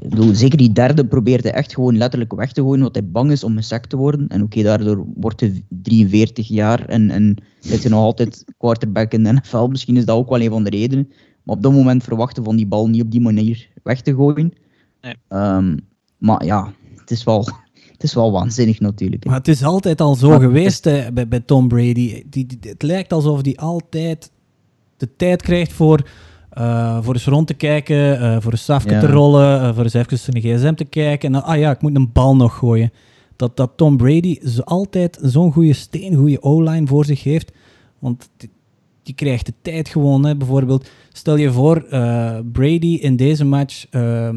[0.00, 3.08] Ik bedoel, zeker die derde probeert hij echt gewoon letterlijk weg te gooien, want hij
[3.08, 4.28] bang is om gesackt te worden.
[4.28, 9.24] En oké, daardoor wordt hij 43 jaar en, en is hij nog altijd quarterback in
[9.24, 9.66] de NFL.
[9.66, 11.08] Misschien is dat ook wel een van de redenen.
[11.42, 14.52] Maar op dat moment verwachten van die bal niet op die manier weg te gooien.
[15.28, 15.40] Nee.
[15.40, 15.76] Ehm,
[16.18, 17.40] maar ja, het is wel,
[17.92, 19.24] het is wel waanzinnig natuurlijk.
[19.24, 19.30] hè.
[19.30, 20.82] Maar het is altijd al zo Maar- geweest
[21.14, 22.22] bij, bij Tom Brady.
[22.30, 24.30] Die, die- het lijkt alsof hij altijd
[24.96, 26.08] de tijd krijgt voor,
[26.50, 29.00] eh, voor eens rond te kijken, eh, voor een safke Ja.
[29.00, 31.26] te rollen, eh, voor eens even zijn gsm te kijken.
[31.26, 32.92] En dan, ah ja, ik moet een bal nog gooien.
[33.36, 37.52] Dat, dat Tom Brady zo altijd zo'n goede steen, goede O-line voor zich heeft.
[37.98, 38.50] Want die,
[39.02, 40.24] die krijgt de tijd gewoon.
[40.24, 40.36] Hè.
[40.36, 44.28] Bijvoorbeeld, stel je voor, eh, Brady in deze match eh,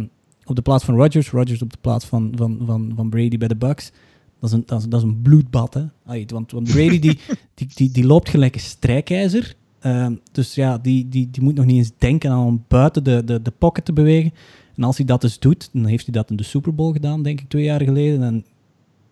[0.46, 3.48] op de plaats van Rodgers, Rodgers op de plaats van, van, van, van Brady bij
[3.48, 3.92] de Bucks.
[4.40, 5.84] Dat is een, dat is, dat is een bloedbad, hè.
[6.06, 7.20] Allee, want, want Brady die,
[7.56, 9.56] die, die, die loopt gelijk een strijkijzer.
[9.80, 13.24] Ehm, dus ja, die, die, die moet nog niet eens denken aan om buiten de,
[13.24, 14.32] de, de pocket te bewegen.
[14.76, 17.24] En als hij dat dus doet, dan heeft hij dat in de Super Bowl gedaan,
[17.24, 18.24] denk ik, twee jaar geleden.
[18.24, 18.46] En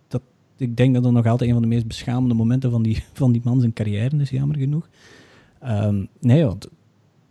[0.08, 0.22] dat,
[0.58, 3.32] ik denk dat dat nog altijd een van de meest beschamende momenten van die, van
[3.32, 4.90] die man zijn carrière is, jammer genoeg.
[5.60, 6.70] Ehm, nee, want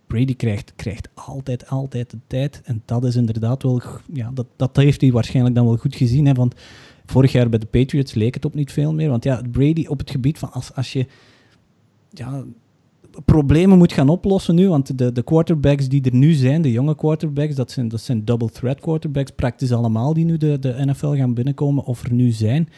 [0.09, 2.61] Brady krijgt, krijgt altijd, altijd de tijd.
[2.65, 3.83] En dat is inderdaad wel...
[4.13, 6.27] Ja, dat, dat heeft hij waarschijnlijk dan wel goed gezien.
[6.27, 6.55] Hè, want
[7.07, 9.09] vorig jaar bij de Patriots leek het op niet veel meer.
[9.09, 10.53] Want ja, Brady op het gebied van...
[10.53, 11.07] Als, als je
[12.11, 12.45] ja,
[13.25, 14.69] problemen moet gaan oplossen nu...
[14.69, 17.55] Want de, de quarterbacks die er nu zijn, de jonge quarterbacks...
[17.55, 20.15] Dat zijn, dat zijn double threat quarterbacks, praktisch allemaal...
[20.15, 22.69] die nu de, de NFL gaan binnenkomen of er nu zijn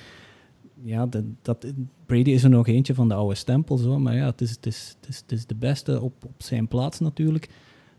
[0.83, 1.66] ja, dat, dat,
[2.07, 4.66] Brady is er nog eentje van de oude stempel, zo, maar ja, het is, het
[4.66, 7.49] is, het is, het is de beste op, op zijn plaats natuurlijk.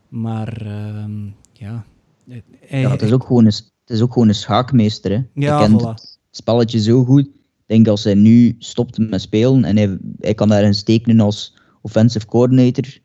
[0.10, 1.86] Maar ehm, ja,
[2.28, 3.54] hij, Ja, het is ook gewoon een,
[3.86, 5.12] het is ook gewoon een schaakmeester.
[5.12, 5.22] Hè.
[5.34, 5.86] Ja, hij kent voilà.
[5.86, 7.26] het spelletje zo goed.
[7.26, 11.58] Ik denk als hij nu stopt met spelen en hij, hij kan daarin tekenen als
[11.82, 13.00] offensive coordinator,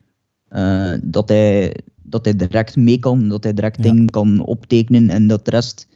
[0.49, 3.83] eh, dat, hij, dat hij direct mee kan, dat hij direct Ja.
[3.83, 5.89] dingen kan optekenen en dat de rest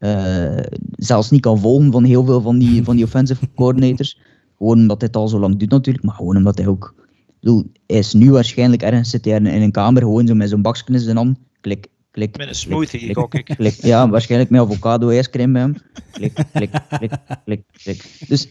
[0.00, 0.56] eh,
[0.96, 4.18] zelfs niet kan volgen van heel veel van die, van die offensive coordinators.
[4.58, 6.94] Gewoon omdat hij het al zo lang doet natuurlijk, maar gewoon omdat hij ook
[7.40, 10.62] bedoel, hij is nu waarschijnlijk ergens zit hij in een kamer gewoon zo met zo'n
[10.62, 11.38] bakje in zijn hand.
[11.60, 12.36] Klik, klik.
[12.36, 13.56] Met een smoothie, klik, ik.
[13.56, 15.76] Klik, ja, waarschijnlijk met avocado ijscream bij hem.
[16.12, 17.12] Klik, klik, klik,
[17.44, 18.24] klik, klik.
[18.28, 18.48] Dus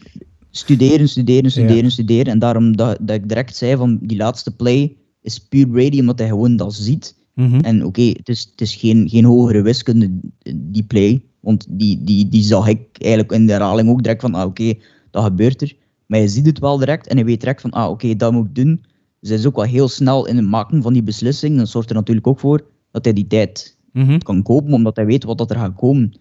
[0.52, 1.89] studeren, studeren, studeren, Ja.
[1.89, 2.32] studeren.
[2.34, 6.20] En daarom dat, dat ik direct zei van die laatste play is puur Brady, omdat
[6.20, 7.16] hij gewoon dat ziet.
[7.34, 7.60] Mhm.
[7.60, 10.20] En oké, het is, het is geen, geen hogere wiskunde,
[10.56, 11.24] die play.
[11.39, 14.73] Want die, die, die zag ik eigenlijk in de herhaling ook direct van, ah oké,
[15.11, 15.75] dat gebeurt er.
[16.05, 18.45] Maar je ziet het wel direct en je weet direct van, ah oké, dat moet
[18.45, 18.83] ik doen.
[19.19, 21.57] Dus hij is ook wel heel snel in het maken van die beslissing.
[21.57, 24.17] Dat zorgt er natuurlijk ook voor dat hij die tijd Mhm.
[24.17, 26.13] kan kopen, omdat hij weet wat dat er gaat komen.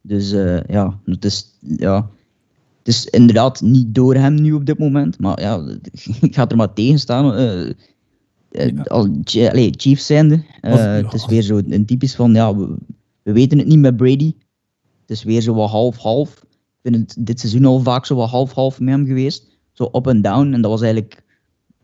[0.00, 2.10] Dus eh, ja, het is, ja,
[2.78, 5.18] het is inderdaad niet door hem nu op dit moment.
[5.20, 5.64] Maar ja,
[6.20, 7.24] ik ga er maar tegen staan.
[9.24, 10.44] Ch- allee, Chiefs zijnde.
[10.60, 12.74] Als- het is weer zo een typisch van, ja, we,
[13.22, 14.34] we weten het niet met Brady.
[15.06, 16.44] Het is weer zo wat half-half.
[16.82, 19.46] Ik vind het dit seizoen al vaak zo wat half-half met hem geweest.
[19.72, 20.52] Zo up en down.
[20.52, 21.24] En dat was eigenlijk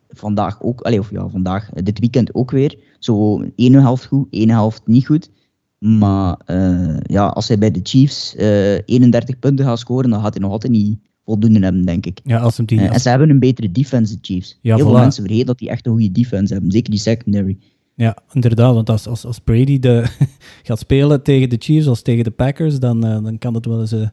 [0.08, 2.78] vandaag ook, allee, of ja, vandaag, eh, dit weekend ook weer.
[2.98, 5.30] Zo ene helft goed, ene helft niet goed.
[5.78, 10.32] Maar eh, ja, als hij bij de Chiefs eh 31 punten gaat scoren, dan gaat
[10.32, 12.20] hij nog altijd niet voldoende hebben, denk ik.
[12.24, 12.80] Ja, als hem die...
[12.80, 14.58] Eh, en ze hebben een betere defense, de Chiefs.
[14.60, 14.88] Ja, Heel voilà.
[14.88, 16.72] veel mensen vergeten dat die echt een goede defense hebben.
[16.72, 17.58] Zeker die secondary.
[18.02, 18.74] Ja, inderdaad.
[18.74, 20.04] Want als, als, als Brady de,
[20.66, 23.80] gaat spelen tegen de Chiefs als tegen de Packers, dan, eh, dan kan, het wel
[23.80, 24.08] eens, eh,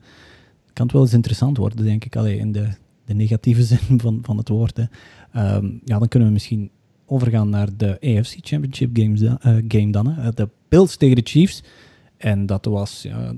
[0.73, 2.15] kan het wel eens interessant worden, denk ik.
[2.15, 2.67] Allee, in de,
[3.05, 4.77] de negatieve zin van, van het woord.
[4.77, 4.83] Hè.
[5.33, 6.69] Ehm, ja, dan kunnen we misschien
[7.05, 9.35] overgaan naar de AFC Championship games, eh,
[9.67, 10.07] game dan.
[10.07, 10.31] Hè.
[10.31, 11.63] De Bills tegen de Chiefs.
[12.17, 13.33] En dat was, ja,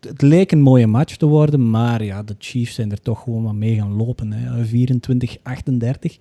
[0.00, 3.42] het leek een mooie match te worden, maar ja, de Chiefs zijn er toch gewoon
[3.42, 4.32] wat mee gaan lopen.
[4.32, 4.64] Hè.
[4.64, 6.18] 24-38.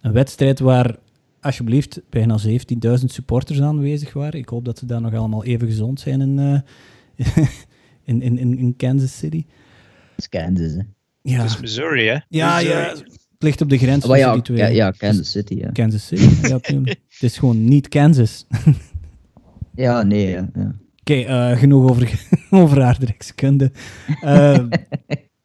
[0.00, 0.96] Een wedstrijd waar
[1.42, 4.40] alsjeblieft bijna 17.000 supporters aanwezig waren.
[4.40, 7.36] Ik hoop dat ze daar nog allemaal even gezond zijn in, eh,
[8.04, 9.44] in, in, in, in Kansas City.
[10.16, 10.82] Dat is Kansas, hè.
[11.22, 12.18] Ja, Het is Missouri, hè?
[12.28, 12.78] ja, Missouri.
[12.78, 13.04] ja, het
[13.38, 14.58] ligt op de grens Oh, Maar tussen ja, die twee.
[14.58, 15.70] ja, ja, Kansas City, ja.
[15.70, 16.58] Kansas City, ja.
[16.84, 18.46] Het is gewoon niet Kansas.
[19.74, 20.48] Ja, nee, ja.
[20.54, 20.74] ja.
[21.00, 23.72] Oké, eh, genoeg over, over aardrijkskunde.
[24.20, 24.64] Eh,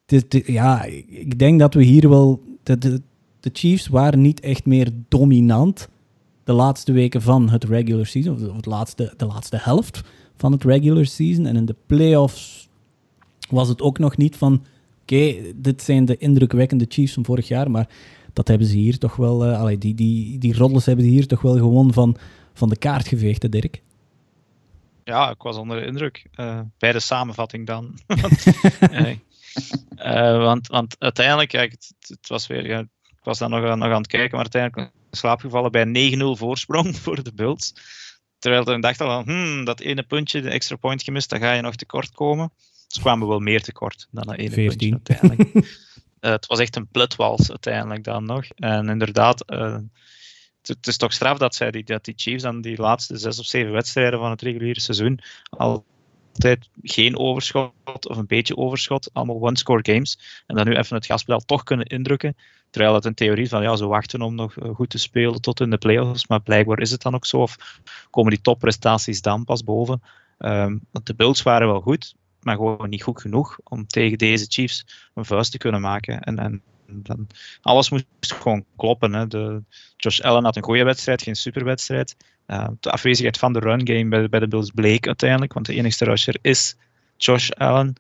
[0.05, 2.43] het het- ja, ik denk dat we hier wel...
[2.63, 3.01] De,
[3.39, 5.89] de, Chiefs waren niet echt meer dominant
[6.43, 10.01] de laatste weken van het regular season, of het laatste, de laatste helft
[10.35, 11.45] van het regular season.
[11.45, 12.69] En in de playoffs
[13.49, 14.65] was het ook nog niet van...
[15.01, 17.89] Oké, dit zijn de indrukwekkende Chiefs van vorig jaar, maar
[18.33, 19.45] dat hebben ze hier toch wel...
[19.45, 22.17] allee, die, die, die roddels hebben ze hier toch wel gewoon van,
[22.53, 23.81] van de kaart geveegd, hè, Dirk?
[25.03, 26.25] Ja, ik was onder de indruk.
[26.31, 27.99] eh, bij de samenvatting dan.
[28.07, 28.45] want,
[29.95, 32.87] eh, want, want uiteindelijk, kijk, het, het was weer,
[33.27, 36.37] was dan nog, aan- nog aan het kijken, maar uiteindelijk in slaap gevallen bij 9-0
[36.37, 37.73] voorsprong voor de Bulls.
[38.39, 41.53] Terwijl ik dacht al, van, hmm, dat ene puntje, de extra point gemist, dan ga
[41.53, 42.51] je nog tekort komen.
[42.87, 44.89] Ze kwamen wel meer tekort dan dat ene 14.
[44.89, 45.65] puntje uiteindelijk.
[46.19, 48.45] Eh, het was echt een plutwals uiteindelijk dan nog.
[48.55, 49.77] En inderdaad, eh,
[50.61, 53.45] het, is toch straf dat, zij die, dat die Chiefs dan die laatste zes of
[53.45, 55.19] zeven wedstrijden van het reguliere seizoen
[56.81, 60.43] geen overschot of een beetje overschot, allemaal one-score games.
[60.47, 62.35] En dan nu even het gaspedaal toch kunnen indrukken.
[62.69, 65.59] Terwijl het in theorie van ja, ze wachten om nog eh, goed te spelen tot
[65.59, 66.27] in de playoffs.
[66.27, 67.37] Maar blijkbaar is het dan ook zo.
[67.37, 70.01] Of komen die topprestaties dan pas boven?
[70.37, 74.45] Ehm, want de Bills waren wel goed, maar gewoon niet goed genoeg om tegen deze
[74.49, 76.21] Chiefs een vuist te kunnen maken.
[76.21, 77.27] En, en dan,
[77.61, 79.13] alles moest gewoon kloppen.
[79.13, 79.27] Hè.
[79.27, 79.63] De,
[79.97, 82.15] Josh Allen had een goede wedstrijd, geen superwedstrijd.
[82.47, 85.73] Uh, de afwezigheid van de run game bij, bij de Bills bleek uiteindelijk, want de
[85.73, 86.75] enigste rusher is
[87.17, 87.95] Josh Allen.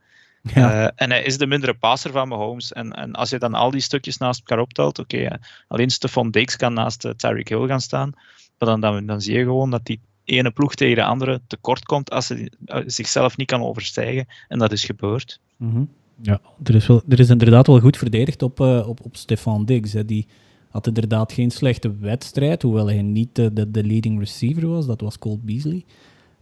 [0.53, 0.83] Ja.
[0.83, 2.73] Uh, en hij is de mindere passer van Mahomes.
[2.73, 6.31] En, en als je dan al die stukjes naast elkaar optelt, oké, okay, alleen Stephon
[6.31, 8.11] Diggs kan naast uh, Tyreek Hill gaan staan,
[8.57, 11.85] maar dan, dan, dan zie je gewoon dat die ene ploeg tegen de andere tekort
[11.85, 12.51] komt als ze
[12.85, 14.27] zichzelf niet kan overstijgen.
[14.47, 15.39] En dat is gebeurd.
[15.57, 15.89] Mm -hmm.
[16.21, 19.65] Ja, er is, wel, er is inderdaad wel goed verdedigd op, uh, op, op Stefan
[19.65, 19.93] Diggs.
[19.93, 20.05] Hè.
[20.05, 20.27] Die
[20.69, 24.85] had inderdaad geen slechte wedstrijd, hoewel hij niet de, de, leading receiver was.
[24.85, 25.85] Dat was Colt Beasley.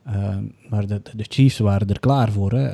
[0.08, 0.38] Uh,
[0.70, 2.52] maar de, de Chiefs waren er klaar voor.
[2.52, 2.70] Hè.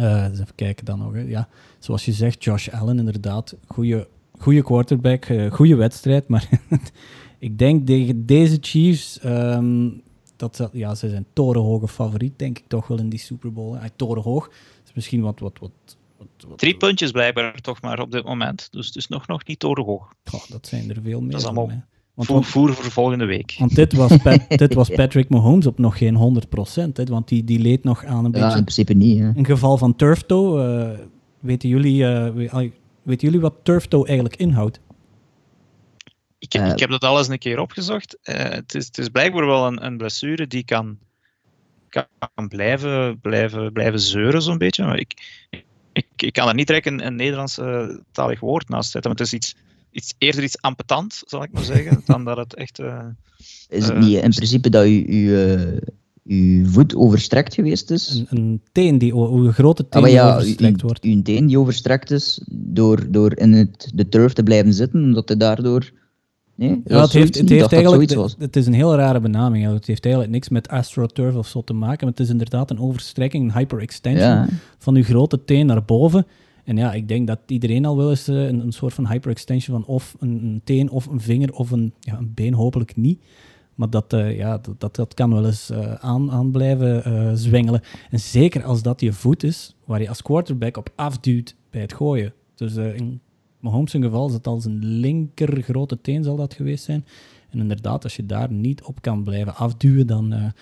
[0.00, 1.12] Uh, eens even kijken dan nog.
[1.12, 1.20] Hè.
[1.20, 1.48] Ja,
[1.78, 3.56] zoals je zegt, Josh Allen inderdaad.
[4.38, 6.28] Goede quarterback, uh, goede wedstrijd.
[6.28, 6.48] Maar
[7.38, 9.24] ik denk tegen deze Chiefs...
[9.24, 10.02] Um,
[10.42, 13.78] dat ja, ze zijn torenhoge favoriet, denk ik toch wel in die Super Bowl.
[13.78, 14.50] Hij torenhoog.
[14.92, 18.68] Is misschien wat, wat, wat, wat, wat Drie puntjes blijkbaar toch maar op dit moment.
[18.70, 20.14] Dus, dus nog, nog niet torenhoog.
[20.24, 21.30] Goh, dat zijn er veel meer.
[21.30, 21.84] Dat is allemaal
[22.14, 23.56] want, voer, voer voor volgende week.
[23.58, 26.42] Want dit was, Pat, dit was Patrick Mahomes op nog geen
[26.88, 26.92] 100%.
[26.92, 28.58] Hè, want die, die leed nog aan een ja, beetje...
[28.58, 29.18] in principe niet.
[29.18, 29.30] Hè.
[29.34, 30.58] Een geval van turf toe.
[30.58, 31.06] Uh,
[31.40, 32.28] weten, jullie, uh,
[33.02, 34.80] weten jullie wat turf toe eigenlijk inhoudt?
[36.38, 38.18] Ik, uh, ik heb dat alles een keer opgezocht.
[38.22, 40.98] Uh, het, is, het is blijkbaar wel een, een blessure die kan,
[42.34, 44.84] kan blijven, blijven, blijven zeuren, zo'n beetje.
[44.84, 45.44] Maar ik,
[45.92, 49.10] ik, ik kan er niet direct een, een Nederlands uh, talig woord naast zetten.
[49.10, 49.54] Maar het is iets
[49.92, 52.78] iets, eerder iets ampetant, zal ik maar zeggen, dan dat het echt...
[53.68, 55.80] is het niet in principe dat je, je
[56.24, 58.24] uw voet overstrekt geweest is.
[58.28, 61.04] Een, een teen die, een grote teen ah, ja, die overstrekt u, wordt.
[61.04, 65.28] Uw teen die overstrekt is door, door in het, de turf te blijven zitten, omdat
[65.28, 65.90] hij daardoor...
[66.54, 69.72] Nee, ja, het heeft, het heeft eigenlijk, het is een heel rare benaming.
[69.72, 72.80] Het heeft eigenlijk niks met astroturf of zo te maken, maar het is inderdaad een
[72.80, 74.48] overstrekking, een hyperextension
[74.78, 76.26] van uw grote teen naar boven.
[76.64, 79.80] En ja, ik denk dat iedereen al wel eens uh, een, een, soort van hyperextension
[79.80, 83.22] van of een, een, teen of een vinger of een, ja, een been, hopelijk niet.
[83.74, 87.80] Maar dat, uh, ja, dat, dat kan wel eens uh, aan, aan blijven zwengelen.
[88.10, 91.92] En zeker als dat je voet is, waar je als quarterback op afduwt bij het
[91.92, 92.32] gooien.
[92.54, 93.20] Dus in
[93.62, 97.04] Mahomes' geval is het als een linker grote teen zal dat geweest zijn.
[97.50, 100.52] En inderdaad, als je daar niet op kan blijven afduwen, dan,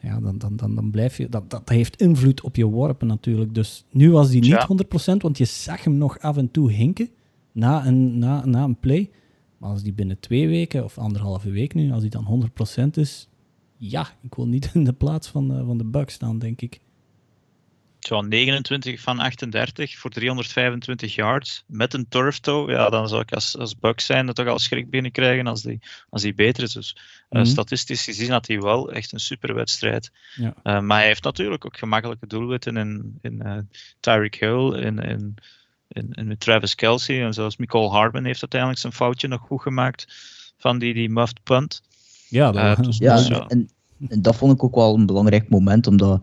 [0.00, 1.28] ja, dan, dan, dan, dan blijf je...
[1.28, 3.54] Dat, dat heeft invloed op je worpen natuurlijk.
[3.54, 4.66] Dus nu was die niet
[5.12, 7.08] 100%, want je zag hem nog af en toe hinken
[7.52, 9.10] na een, na, na een play.
[9.58, 12.50] Maar als die binnen twee weken of anderhalve week nu, als die dan
[12.84, 13.28] 100% is,
[13.76, 16.80] ja, ik wil niet in de plaats van, uh, van de Bucks staan, denk ik.
[18.06, 22.70] Zo 29 van 38 voor 325 yards met een turf toe.
[22.70, 25.80] Ja, dan zou ik als, als Bucks zijn dat toch al schrik binnenkrijgen als die,
[26.10, 26.72] als die beter is.
[26.72, 26.96] Dus
[27.30, 30.10] uh, statistisch gezien had hij wel echt een superwedstrijd.
[30.34, 30.54] Ja.
[30.64, 33.68] Uh, maar hij heeft natuurlijk ook gemakkelijke doelwitten in, in
[34.00, 35.34] Tyreek Hill, in, in
[35.94, 40.06] en met Travis Kelsey en zoals Nicole Hardman heeft uiteindelijk zijn foutje nog goed gemaakt
[40.58, 41.82] van die, die muffed punt.
[42.28, 43.70] Ja, dat, uh, dus, ja dus, en,
[44.08, 46.22] en, dat vond ik ook wel een belangrijk moment, omdat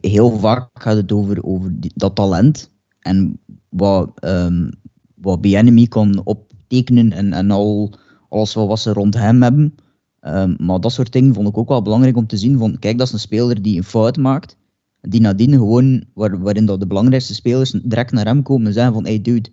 [0.00, 2.70] heel vaak gaat het over, over dat talent
[3.00, 4.70] en wat, um,
[5.14, 7.92] wat BNMI kan optekenen en, en al,
[8.28, 9.74] alles wat ze rond hem hebben.
[10.20, 12.58] Um, maar dat soort dingen vond ik ook wel belangrijk om te zien.
[12.58, 14.56] Van, kijk, dat is een speler die een fout maakt
[15.00, 18.92] die nadien gewoon, waar, waarin dat de belangrijkste spelers direct naar hem komen en zeggen
[18.92, 19.48] van, hey dude,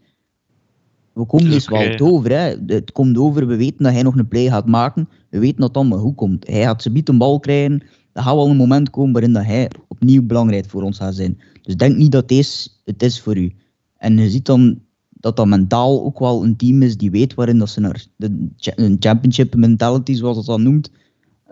[1.13, 2.31] we komen dus wel over.
[2.31, 2.55] Hè.
[2.65, 5.09] Het komt over, we weten dat hij nog een play gaat maken.
[5.29, 6.47] We weten dat het allemaal goed komt.
[6.47, 7.83] Hij gaat ze biedt een bal krijgen.
[8.15, 11.39] Er gaat wel een moment komen waarin dat hij opnieuw belangrijk voor ons gaat zijn.
[11.61, 13.51] Dus denk niet dat deze het is voor u.
[13.97, 17.57] En je ziet dan dat dat mentaal ook wel een team is die weet waarin
[17.57, 20.91] dat ze naar de een championship mentality, zoals dat dan noemt.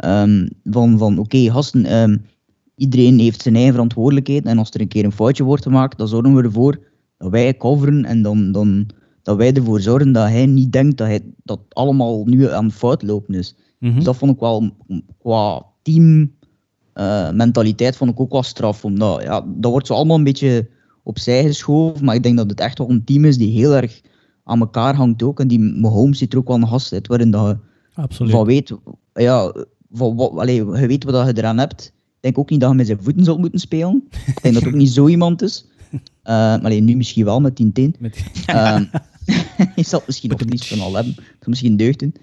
[0.06, 2.22] Um, van van oké, okay, gasten, um,
[2.76, 4.46] iedereen heeft zijn eigen verantwoordelijkheid.
[4.46, 6.80] En als er een keer een foutje wordt gemaakt, dan zorgen we ervoor
[7.18, 8.88] dat wij coveren en dan, dan
[9.22, 12.74] dat wij ervoor zorgen dat hij niet denkt dat, hij, dat allemaal nu aan het
[12.74, 13.56] fout lopen is.
[13.80, 13.96] Mhm.
[13.96, 14.72] Dus dat vond ik wel
[15.18, 16.32] qua team
[16.96, 18.86] uh, mentaliteit vond ik ook wel straf.
[18.86, 20.68] Omdat, ja, dat wordt zo allemaal een beetje
[21.04, 22.06] opzij geschoven.
[22.06, 24.02] Maar ik denk dat het echt wel een team is die heel erg
[24.44, 25.40] aan elkaar hangt ook.
[25.40, 27.58] En die Mahomes zit er ook wel een gast uit waarin dat je
[28.02, 28.32] Absoluut.
[28.32, 28.74] van weet,
[29.14, 29.54] ja,
[29.92, 32.88] van, wat, allez, je weet wat je eraan hebt denk ook niet dat hij met
[32.88, 34.04] zijn voeten zal moeten spelen.
[34.26, 35.66] Ik denk dat het ook niet zo iemand is.
[36.24, 37.96] Uh, alleen nu misschien wel met 10 10.
[38.00, 38.24] Met...
[38.50, 38.82] Uh,
[39.76, 41.16] je zal het misschien nog niet van al hebben.
[41.46, 42.14] Misschien deugden.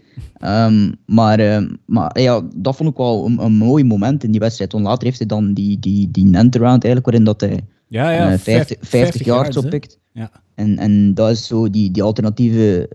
[0.44, 4.40] Um, maar, uh, maar ja, dat vond ik wel een, een, mooi moment in die
[4.40, 4.72] wedstrijd.
[4.72, 8.38] Want later heeft hij dan die, die, die Nantaround eigenlijk, waarin dat hij ja, ja,
[8.38, 9.98] 50, 50, yards oppikt.
[10.12, 10.30] Ja.
[10.54, 12.88] En, en dat is zo die, die alternatieve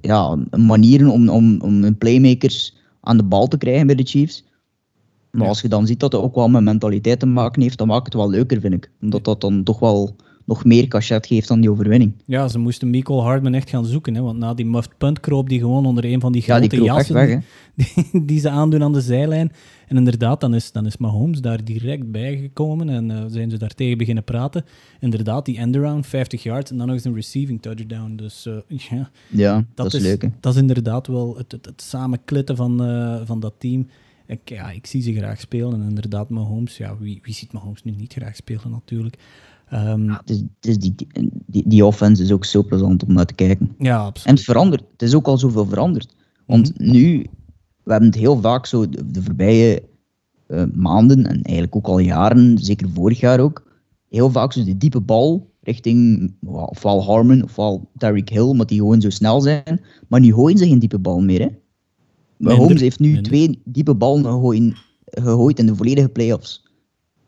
[0.00, 4.44] ja, manieren om, om, om playmakers aan de bal te krijgen bij de Chiefs.
[5.32, 7.86] Maar als je dan ziet dat het ook wel met mentaliteit te maken heeft, dan
[7.86, 8.90] maakt het wel leuker, vind ik.
[9.00, 12.12] Omdat dat dan toch wel nog meer cachet geeft dan die overwinning.
[12.26, 14.14] Ja, ze moesten Michael Hardman echt gaan zoeken.
[14.14, 16.82] Hè, want na die muffed punt kroop die gewoon onder een van die grote ja,
[16.82, 17.40] jassen weg,
[17.74, 19.52] die, die, ze aandoen aan de zijlijn.
[19.88, 23.56] En inderdaad, dan is, dan is Mahomes daar direct bij gekomen en uh, zijn ze
[23.56, 24.64] daar tegen beginnen praten.
[25.00, 28.16] Inderdaad, die end-around, 50 yards en dan nog eens een receiving touchdown.
[28.16, 28.54] Dus uh,
[28.90, 30.28] ja, ja, dat, is leuk.
[30.40, 33.86] Dat is inderdaad wel het, het, het samenklitten van, uh, van dat team.
[34.26, 35.80] Ik, ja, ik zie ze graag spelen.
[35.82, 39.18] En inderdaad, Mahomes, ja, wie, wie ziet Mahomes nu niet graag spelen natuurlijk.
[39.74, 40.22] Um, ja,
[40.60, 40.94] is die,
[41.46, 43.74] die, die offense is ook zo plezant om naar te kijken.
[43.78, 44.28] Ja, absoluut.
[44.28, 44.84] En het verandert.
[44.92, 46.14] Het is ook al zoveel veranderd.
[46.46, 46.90] Want mhm.
[46.90, 47.26] nu,
[47.82, 49.82] we hebben het heel vaak zo de, de voorbije
[50.48, 53.66] uh, maanden en eigenlijk ook al jaren, zeker vorig jaar ook,
[54.08, 59.00] heel vaak zo de diepe bal richting ofwel Harmon ofwel Tyreek Hill, omdat die gewoon
[59.00, 59.80] zo snel zijn.
[60.08, 61.40] Maar nu gooien ze geen diepe bal meer.
[61.40, 61.48] Hè?
[62.36, 66.61] Mahomes heeft nu twee diepe ballen gegooid, gegooid in de volledige playoffs.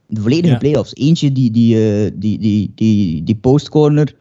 [0.07, 0.95] De volledige playoffs.
[0.95, 4.17] Eentje die, die, uh, die, die, die, die postcorner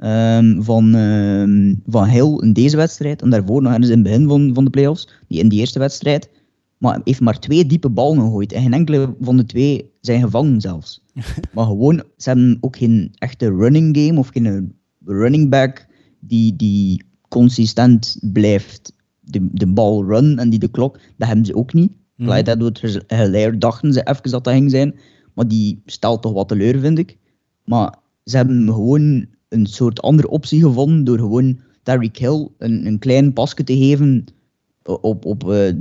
[0.00, 3.22] um, van, um, van Hill in deze wedstrijd.
[3.22, 5.08] En daarvoor nog eens in het begin van, van de playoffs.
[5.28, 6.30] Die in die eerste wedstrijd.
[6.78, 8.52] Maar heeft maar twee diepe ballen gegooid.
[8.52, 11.04] En geen enkele van de twee zijn gevangen zelfs.
[11.54, 14.74] maar gewoon, ze hebben ook geen echte running game of geen
[15.04, 15.86] running back
[16.20, 21.54] die, die consistent blijft de, de bal run en die de klok, dat hebben ze
[21.54, 21.92] ook niet.
[22.16, 22.26] Mm.
[22.26, 24.94] Clyde Edwards dachten ze even dat dat ging zijn,
[25.38, 27.16] maar die stelt toch wat teleur, vind ik.
[27.64, 32.98] Maar ze hebben gewoon een soort andere optie gevonden door gewoon Tyreek Hill een, een
[32.98, 34.24] klein pasje te geven
[34.82, 35.72] op, op, uh,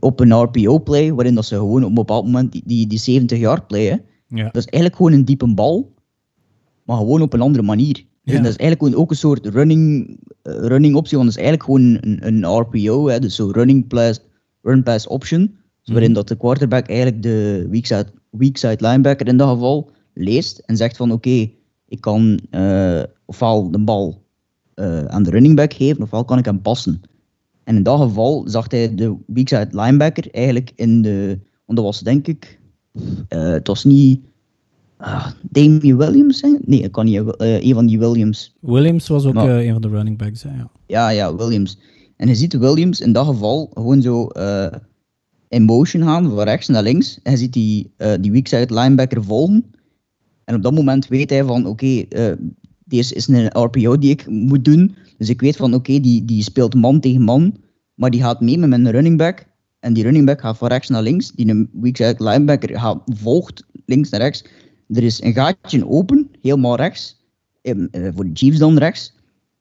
[0.00, 3.38] op een RPO-play, waarin dat ze gewoon op een bepaald moment die, die, die 70
[3.38, 3.96] yard play, hè,
[4.36, 4.44] Ja.
[4.44, 5.94] dat is eigenlijk gewoon een diepe bal,
[6.84, 8.04] maar gewoon op een andere manier.
[8.22, 8.32] Ja.
[8.32, 11.64] dat is eigenlijk gewoon ook een soort running, eh, running optie, want dat is eigenlijk
[11.64, 14.20] gewoon een, een RPO, hè, dus zo running plus,
[14.62, 19.36] run pass option, waarin dat de quarterback eigenlijk de weak side, weak side linebacker in
[19.36, 21.50] dat geval leest en zegt van oké,
[21.88, 24.22] ik kan eh, ofwel de bal
[24.74, 27.00] eh, aan de running back geven, ofwel kan ik hem passen.
[27.64, 31.86] En in dat geval zag hij de weak side linebacker eigenlijk in de, want dat
[31.86, 32.58] was denk ik,
[33.28, 34.20] eh, het was niet
[34.96, 36.56] ah, Damien Williams, hè?
[36.64, 38.54] nee, dat kan niet, een van die Williams.
[38.60, 40.42] Williams was ook Maar- een van de running backs.
[40.42, 40.70] Hè, ja.
[40.86, 41.78] Ja, ja, Williams.
[42.16, 44.28] En je ziet Williams in dat geval gewoon zo
[45.54, 47.18] in motion gaan, van rechts naar links.
[47.22, 49.64] Je ziet die, eh, die weak side linebacker volgen.
[50.44, 52.32] En op dat moment weet hij van, oké, eh,
[52.84, 54.94] deze is een RPO die ik moet doen.
[55.18, 57.56] Dus ik weet van, oké, die, die speelt man tegen man.
[57.94, 59.46] Maar die gaat mee met mijn running back.
[59.80, 61.32] En die running back gaat van rechts naar links.
[61.32, 64.44] Die een weak side linebacker gaat, volgt links naar rechts.
[64.88, 67.22] Er is een gaatje open, helemaal rechts.
[67.62, 69.14] Eh, eh, voor de Chiefs dan rechts.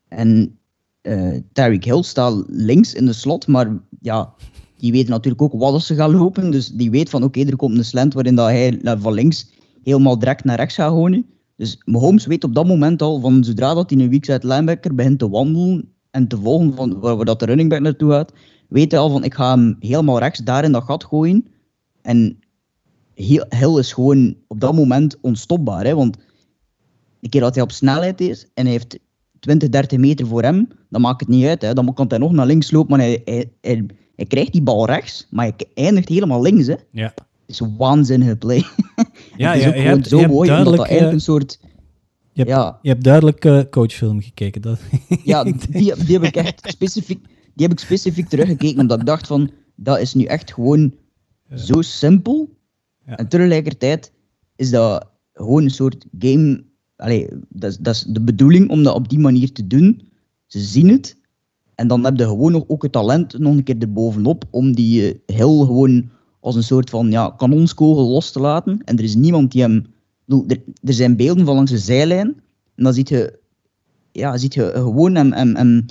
[0.07, 0.57] En
[1.01, 4.33] eh Tyreek Hill staat links in de slot, maar ja,
[4.83, 6.51] die weet natuurlijk ook wat ze gaan lopen.
[6.51, 9.49] Dus die weet van oké, er komt een slant waarin dat hij van links
[9.83, 11.25] helemaal direct naar rechts gaat gooien.
[11.55, 14.95] Dus Mahomes weet op dat moment al van zodra dat hij een weak side linebacker
[14.95, 18.33] begint te wandelen en te volgen van waar, dat de running back naartoe gaat,
[18.67, 21.47] weet hij al van ik ga hem helemaal rechts daar in dat gat gooien.
[22.01, 22.39] En
[23.49, 25.85] Hill is gewoon op dat moment onstopbaar.
[25.85, 25.95] Hè?
[25.95, 26.17] Want
[27.21, 28.99] een keer dat hij op snelheid is en hij heeft
[29.39, 31.61] 20, 30 meter voor hem, dan maakt het niet uit.
[31.61, 31.73] Hè.
[31.73, 33.85] Dan kan hij nog naar links lopen, maar hij, hij,
[34.15, 36.67] hij krijgt die bal rechts, maar hij eindigt helemaal links.
[36.67, 36.73] Hè.
[36.73, 37.13] Het Ja,
[37.45, 38.63] is een waanzinnige play.
[39.37, 41.07] ja het is je, ook je gewoon hebt, zo je hebt mooi, omdat dat eigenlijk
[41.07, 41.59] eh, een soort...
[41.61, 41.67] je
[42.33, 44.61] hebt, Ja, je hebt duidelijk eh, coachfilm gekeken.
[44.61, 44.79] Dat,
[45.23, 45.55] ja die,
[46.05, 49.99] die heb ik echt specifiek, die heb ik specifiek teruggekeken, omdat ik dacht van, dat
[49.99, 50.93] is nu echt gewoon
[51.55, 52.49] zo simpel.
[53.05, 53.17] Ja.
[53.17, 54.11] En tegelijkertijd
[54.55, 56.63] is dat gewoon een soort game.
[56.95, 60.11] Allee, dat, is, dat is de bedoeling om dat op die manier te doen.
[60.45, 61.17] Ze zien het.
[61.83, 65.07] En dan heb je gewoon nog ook het talent nog een keer erbovenop om die
[65.07, 66.09] eh, heel gewoon
[66.39, 68.81] als een soort van ja, kanonskogel los te laten.
[68.85, 69.85] En er is niemand die hem...
[70.25, 72.27] bedoel, Er, er zijn beelden van langs de zijlijn.
[72.75, 73.39] En dan ziet je,
[74.11, 75.85] ja, ziet je gewoon hem, hem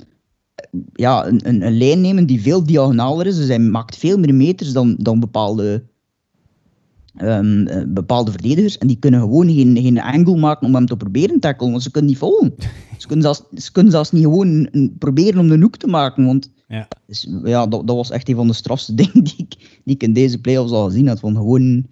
[0.93, 3.35] ja, een, een, een lijn nemen die veel diagonaler is.
[3.35, 5.83] Dus hij maakt veel meer meters dan, dan bepaalde,
[7.15, 8.77] ehm, eh, bepaalde verdedigers.
[8.77, 11.83] En die kunnen gewoon geen, geen angle maken om hem te proberen te tackelen, want
[11.83, 12.53] ze kunnen niet volgen.
[12.97, 16.25] Ze kunnen zelfs, ze kunnen zelfs niet gewoon een- proberen om de hoek te maken.
[16.25, 16.87] Want ja.
[17.07, 20.03] dus, ja, dat, dat was echt een van de strafste dingen die ik, die ik
[20.03, 21.19] in deze playoffs al gezien had.
[21.19, 21.85] Van gewoon,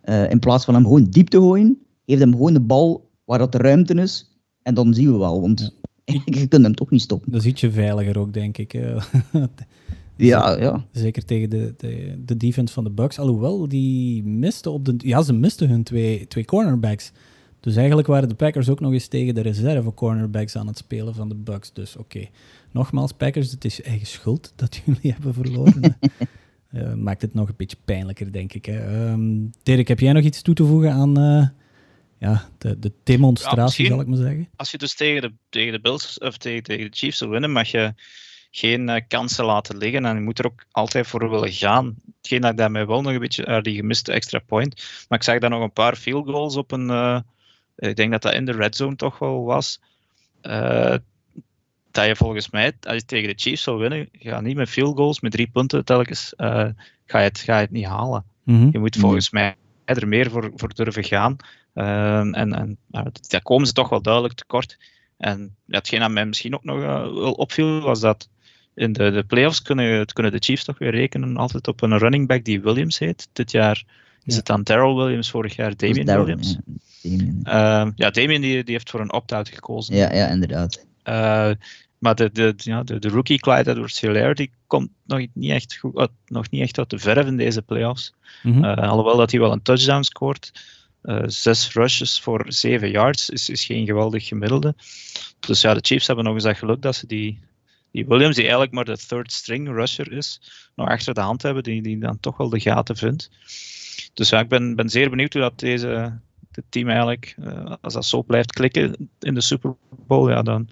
[0.00, 3.38] eh, in plaats van hem gewoon diep te gooien, geef hem gewoon de bal waar
[3.38, 4.38] dat de ruimte is.
[4.62, 5.74] En dan zien we wel, want
[6.24, 7.32] je kunt hem toch niet stoppen.
[7.32, 8.78] Dat is ietsje veiliger ook, denk ik.
[10.16, 10.84] Ja, ja.
[10.92, 13.18] Zeker tegen de, de, de defense van de Bucks.
[13.18, 14.94] Alhoewel, die misten op de...
[14.98, 17.12] Ja, ze misten hun twee, twee cornerbacks.
[17.60, 21.14] Dus eigenlijk waren de Packers ook nog eens tegen de reserve cornerbacks aan het spelen
[21.14, 21.72] van de Bucks.
[21.72, 22.28] Dus oké.
[22.70, 25.96] Nogmaals, Packers, het is eigen schuld dat jullie hebben verloren.
[26.74, 28.64] Eh, maakt het nog een beetje pijnlijker, denk ik.
[28.64, 29.06] Hè.
[29.06, 31.46] Ehm, Dirk, heb jij nog iets toe te voegen aan eh,
[32.18, 34.48] ja, de, de demonstratie, Ja, zal ik maar zeggen?
[34.56, 37.52] Als je dus tegen de, tegen de Bills of tegen, tegen de Chiefs wil winnen,
[37.52, 37.94] mag je
[38.56, 41.94] geen eh, kansen laten liggen en je moet er ook altijd voor willen gaan.
[42.16, 44.82] Hetgeen dat ik daarmee wel nog een beetje, die gemiste extra point.
[45.08, 47.20] Maar ik zag daar nog een paar field goals op een, eh,
[47.76, 49.80] ik denk dat dat in de red zone toch wel was.
[50.40, 50.96] Eh,
[51.90, 54.96] dat je volgens mij, als je tegen de Chiefs wil winnen, ga niet met field
[54.96, 56.74] goals, met drie punten telkens, ga,
[57.06, 58.24] je het, ga je het niet halen.
[58.42, 58.68] Mhm.
[58.72, 61.36] Je moet volgens mij er meer voor, voor durven gaan.
[61.74, 64.78] Ehm, en en nou, daar komen ze toch wel duidelijk tekort.
[65.16, 68.28] En hetgeen dat mij misschien ook nog wel opviel, was dat
[68.74, 72.28] in de, de playoffs kunnen, kunnen de Chiefs toch weer rekenen altijd op een running
[72.28, 73.28] back die Williams heet.
[73.32, 73.82] Dit jaar
[74.22, 74.36] is Ja.
[74.36, 76.56] het dan Daryl Williams, vorig jaar Damien Darryl, Williams.
[77.00, 77.40] Ja, Damien.
[77.42, 79.94] Ehm, ja, Damien die, die heeft voor een opt-out gekozen.
[79.96, 80.86] ja, ja, inderdaad.
[81.02, 81.50] Eh,
[81.98, 85.96] maar de, de, ja, de, de rookie Clyde Edwards-Hilaire die komt nog niet echt, goed,
[85.96, 88.14] uit, nog niet echt uit de verf in deze playoffs.
[88.42, 88.64] Mhm.
[88.64, 90.52] Eh, alhoewel dat hij wel een touchdown scoort.
[91.02, 94.74] Eh, zes rushes voor zeven yards is, is geen geweldig gemiddelde.
[95.40, 97.38] Dus ja, de Chiefs hebben nog eens dat geluk dat ze die,
[97.94, 100.40] die Williams, die eigenlijk maar de third string rusher is,
[100.74, 103.30] nog achter de hand hebben, die, die dan toch wel de gaten vindt.
[104.14, 106.18] Dus ja, ik ben, ben zeer benieuwd hoe dat deze
[106.50, 109.74] dit team eigenlijk, eh, als dat zo blijft klikken in de Super
[110.06, 110.68] Bowl, ja, dan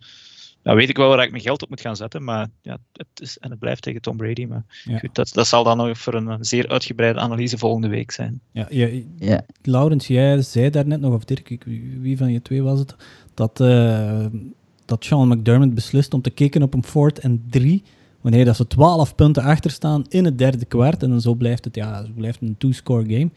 [0.62, 2.25] ja, weet ik wel waar ik mijn geld op moet gaan zetten.
[2.25, 4.45] Maar ja, het is, en het blijft tegen Tom Brady.
[4.45, 4.99] Maar Ja.
[4.99, 8.41] goed, dat, dat zal dan nog voor een, zeer uitgebreide analyse volgende week zijn.
[8.53, 9.45] Ja, je, Ja.
[9.62, 12.97] Laurens, jij zei daarnet nog, of Dirk, ik- wie wie van je twee was het,
[13.35, 14.27] dat, eh,
[14.93, 17.82] dat Sean McDermott beslist om te kicken op een fourth en drie,
[18.20, 21.03] wanneer dat ze 12 punten achter staan in het derde kwart.
[21.03, 23.30] En dan zo blijft het, ja, blijft een two-score game.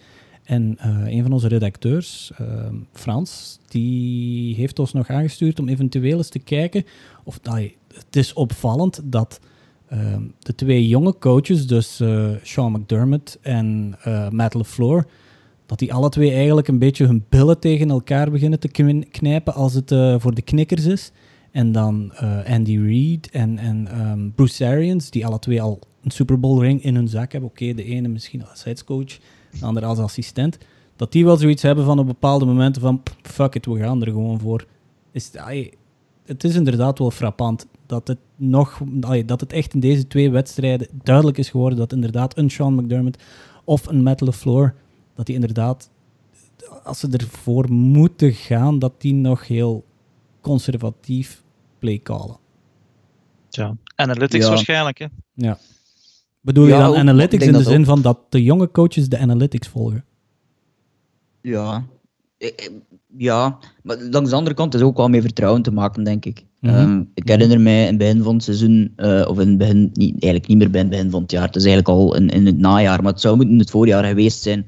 [0.43, 2.47] En uh, een van onze redacteurs, uh,
[2.91, 6.83] Frans, die heeft ons nog aangestuurd om eventueel eens te kijken
[7.23, 7.39] of
[7.93, 9.39] het is opvallend dat
[9.93, 9.99] uh,
[10.39, 13.95] de twee jonge coaches, dus uh, Sean McDermott en
[14.29, 15.05] Matt LeFleur,
[15.65, 19.73] dat die alle twee eigenlijk een beetje hun billen tegen elkaar beginnen te knijpen als
[19.73, 19.89] het
[20.21, 21.11] voor de knikkers is.
[21.55, 22.11] En dan
[22.47, 26.83] Andy Reid en, en um, Bruce Arians, die alle twee al een Super Bowl ring
[26.83, 27.49] in hun zak hebben.
[27.49, 29.17] Oké, de ene misschien als headscoach
[29.59, 30.57] de andere als assistent,
[30.95, 34.07] dat die wel zoiets hebben van op bepaalde momenten van fuck it, we gaan er
[34.07, 34.65] gewoon voor.
[35.11, 35.31] Is,
[36.25, 38.81] het is inderdaad wel frappant dat het, nog,
[39.25, 43.23] dat het echt in deze twee wedstrijden duidelijk is geworden dat inderdaad een Sean McDermott
[43.63, 44.75] of een Matt LeFleur,
[45.13, 45.89] dat die inderdaad,
[46.83, 49.85] als ze ervoor moeten gaan, dat die nog heel
[50.41, 51.43] conservatief
[51.85, 52.37] play callen.
[53.49, 55.05] Ja, analytics waarschijnlijk, hè?
[55.33, 55.57] Ja.
[56.41, 60.05] Bedoel je dan analytics in de zin van dat de jonge coaches de analytics volgen?
[61.41, 61.83] Ja,
[63.17, 66.45] ja, maar langs de andere kant is ook wel mee vertrouwen te maken, denk ik.
[66.61, 69.89] Ehm, ik herinner mij in het begin van het seizoen, uh, of in het begin,
[69.93, 72.29] niet, eigenlijk niet meer bij het begin van het jaar, het is eigenlijk al in,
[72.29, 74.65] in het najaar, maar het zou moeten in het voorjaar geweest zijn.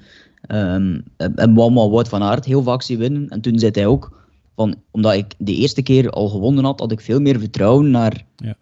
[0.51, 3.29] Um, en Wama Wout van Aert heel vaak zien winnen.
[3.29, 4.26] En toen zei hij ook,
[4.57, 8.25] van, omdat ik de eerste keer al gewonnen had, had ik veel meer vertrouwen naar
[8.35, 8.57] ja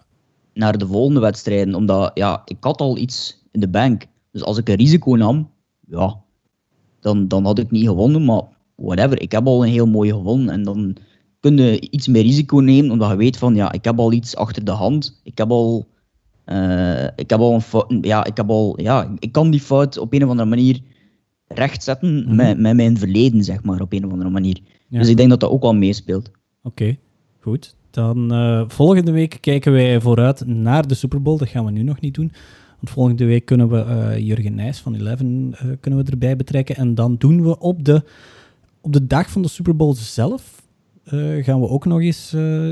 [0.56, 1.76] naar de volgende wedstrijden.
[1.76, 4.06] Omdat ja, ik had al iets in de bank.
[4.32, 5.50] Dus als ik een risico nam,
[5.88, 6.22] ja,
[7.00, 8.26] dan, dan had ik niet gewonnen.
[8.26, 8.44] Maar
[8.76, 10.50] whatever, ik heb al een heel mooie gewonnen.
[10.50, 10.96] En dan
[11.40, 14.36] kun je iets meer risico nemen, omdat je weet van ja, ik heb al iets
[14.36, 15.20] achter de hand.
[15.24, 15.86] Ik heb al.
[16.46, 19.98] Uh, ik heb al een fout, ja, ik heb al, ja, ik kan die fout
[19.98, 20.82] op een of andere manier
[21.48, 24.60] rechtzetten mm met, met mijn verleden, zeg maar, op een of andere manier.
[24.90, 26.32] Dus ik denk dat dat ook wel meespeelt.
[26.64, 26.98] Oké,
[27.40, 27.76] goed.
[27.90, 31.38] Dan uh, volgende week kijken wij vooruit naar de Super Bowl.
[31.38, 32.32] Dat gaan we nu nog niet doen.
[32.80, 36.76] Want volgende week kunnen we uh, Jurgen Nijs van Eleven uh, kunnen we erbij betrekken.
[36.76, 38.04] En dan doen we op de,
[38.82, 40.64] op de dag van de Super Bowl zelf.
[41.42, 42.30] gaan we ook nog eens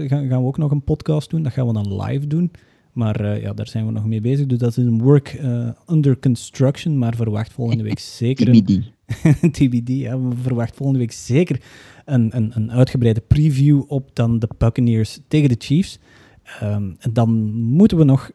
[0.08, 1.44] gaan, gaan we ook nog een podcast doen.
[1.44, 2.52] Dat gaan we dan live doen.
[2.94, 4.46] Maar ja, daar zijn we nog mee bezig.
[4.46, 5.42] Dus dat is een work
[5.88, 6.98] under construction.
[6.98, 8.48] Maar verwacht volgende week zeker.
[8.48, 8.84] Een,
[9.56, 9.88] TBD.
[9.88, 11.62] We verwachten volgende week zeker
[12.06, 16.00] een, een, een uitgebreide preview op dan de Buccaneers tegen de Chiefs.
[16.44, 18.32] Ehm, en dan moeten we nog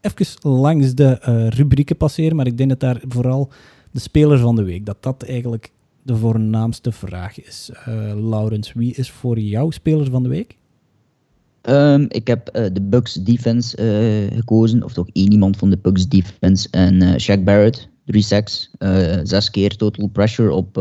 [0.00, 3.50] even langs de uh, rubrieken passeren, maar ik denk dat daar vooral
[3.90, 5.70] de speler van de week, dat dat eigenlijk
[6.02, 7.70] de voornaamste vraag is.
[7.88, 10.56] Uh, Laurens, wie is voor jou speler van de week?
[11.62, 13.76] Um, ik heb uh, de Bucks defense
[14.34, 16.68] gekozen, of toch één iemand van de Bucks defense.
[16.70, 18.70] En Shaq Barrett, drie sacks,
[19.22, 20.78] zes keer total pressure op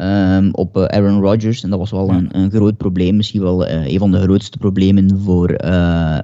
[0.00, 1.62] Um, op uh, Aaron Rodgers.
[1.62, 3.16] En dat was wel een, een groot probleem.
[3.16, 5.48] Misschien wel een van de grootste problemen voor,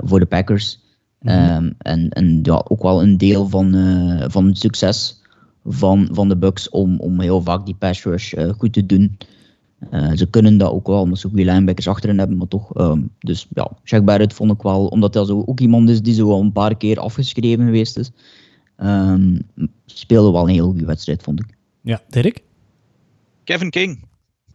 [0.04, 0.78] voor de Packers.
[1.22, 3.74] um, en en ja, ook wel een deel van,
[4.28, 5.22] van het succes
[5.64, 9.18] van, van de Bucks om, om heel vaak die pass rush goed te doen.
[10.14, 12.80] ze kunnen dat ook wel, omdat ze goede linebackers achterin hebben, maar toch.
[12.80, 16.14] Um, dus ja, Shaq Barrett vond ik wel, omdat hij zo ook iemand is die
[16.14, 18.10] zo al een paar keer afgeschreven geweest is.
[19.86, 21.46] Speelde wel een heel goede wedstrijd, vond ik.
[21.82, 22.42] Ja, Dirk?
[23.44, 24.10] Kevin King.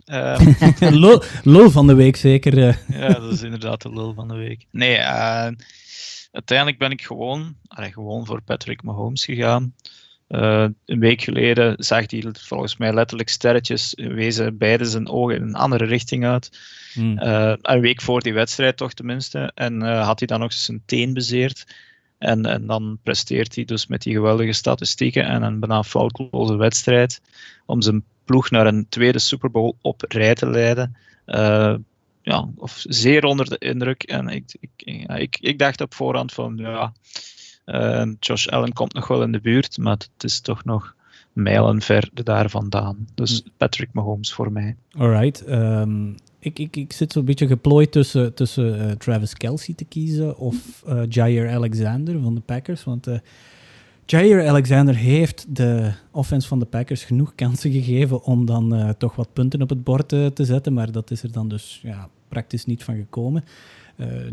[0.12, 2.68] Uh, lul, van de week zeker.
[2.68, 3.00] Eh.
[3.00, 4.66] ja, dat is inderdaad de lul van de week.
[4.72, 5.48] Nee, uh,
[6.32, 9.74] uiteindelijk ben ik gewoon, allee, gewoon voor Patrick Mahomes gegaan.
[10.30, 15.42] Uh, een week geleden zag hij volgens mij letterlijk sterretjes, wezen beide zijn ogen in
[15.42, 16.60] een andere richting uit.
[16.94, 17.18] Hmm.
[17.62, 19.52] een week voor die wedstrijd toch tenminste.
[19.56, 21.66] En had hij dan nog eens zijn teen bezeerd.
[22.18, 27.22] En, en dan presteert hij dus met die geweldige statistieken en een bijna foutloze wedstrijd
[27.66, 30.96] om zijn ploeg naar een tweede Super Bowl op rij te leiden.
[31.26, 31.76] Uh,
[32.22, 34.04] ja, of zeer onder de indruk.
[34.04, 36.94] En ik, ik, ik, ik dacht op voorhand van ja,
[37.66, 40.96] uh, Josh Allen komt nog wel in de buurt, maar het is toch nog
[41.38, 43.08] mijlen ver daar vandaan.
[43.16, 43.50] Dus hm.
[43.58, 44.76] Patrick Mahomes voor mij.
[44.98, 45.50] Alright.
[45.50, 50.38] Um, ik, ik, ik zit zo'n beetje geplooid tussen, tussen uh, Travis Kelsey te kiezen
[50.38, 52.84] of uh, Jair Alexander van de Packers.
[52.84, 53.08] Want
[54.06, 59.34] Jair Alexander heeft de offense van de Packers genoeg kansen gegeven om dan toch wat
[59.34, 62.84] punten op het bord te zetten, maar dat is er dan dus ja, praktisch niet
[62.84, 63.44] van gekomen.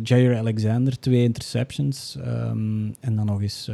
[0.02, 3.70] Jair Alexander, twee interceptions um, en dan nog eens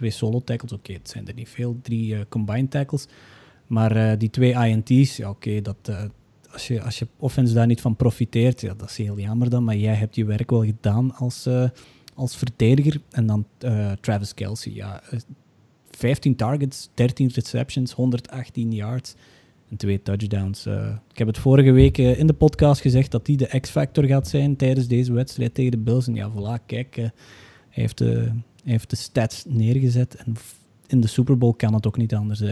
[0.00, 0.72] twee solo tackles.
[0.72, 3.06] Oké, het zijn er niet veel, drie combined tackles.
[3.66, 5.90] Maar die twee INT's, ja, oké, dat
[6.52, 9.64] als je, als je offense daar niet van profiteert, ja, dat is heel jammer dan.
[9.64, 11.48] Maar jij hebt je werk wel gedaan als,
[12.14, 13.00] als verdediger.
[13.10, 13.46] En dan
[14.00, 14.72] Travis Kelsey.
[14.72, 15.02] Ja,
[15.90, 19.14] 15 eh, targets, 13 receptions, 118 yards.
[19.70, 20.66] en twee touchdowns.
[21.12, 24.56] ik heb het vorige week in de podcast gezegd dat hij de X-factor gaat zijn
[24.56, 26.06] tijdens deze wedstrijd tegen de Bills.
[26.06, 27.12] En ja, voilà, kijk, hij,
[27.70, 28.32] heeft de,
[28.70, 30.14] hij heeft de stats neergezet.
[30.14, 30.34] En
[30.86, 32.42] in de Super Bowl kan het ook niet anders.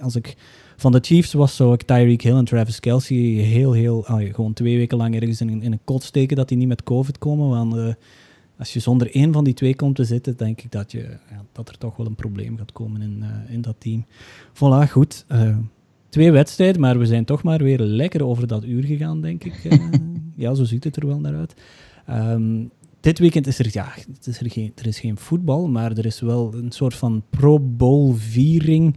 [0.00, 0.36] Als ik
[0.76, 4.76] van de Chiefs was, zou ik Tyreek Hill en Travis Kelsey heel, heel, gewoon twee
[4.76, 7.48] weken lang ergens in, in een kot steken dat die niet met COVID komen.
[7.48, 7.96] Want
[8.58, 10.98] als je zonder één van die twee komt te zitten, denk ik dat, je,
[11.30, 14.04] ja, dat er toch wel een probleem gaat komen in, uh, in dat team.
[14.54, 15.24] Voilà, goed.
[15.32, 15.56] Uh,
[16.08, 19.62] twee wedstrijden, maar we zijn toch maar weer lekker over dat uur gegaan, denk ik.
[20.36, 21.54] Ja, zo ziet het er wel naar uit.
[22.10, 22.70] Um,
[23.02, 26.06] dit weekend is er, ja, het is er, geen, er is geen voetbal, maar er
[26.06, 28.96] is wel een soort van Pro Bowl viering.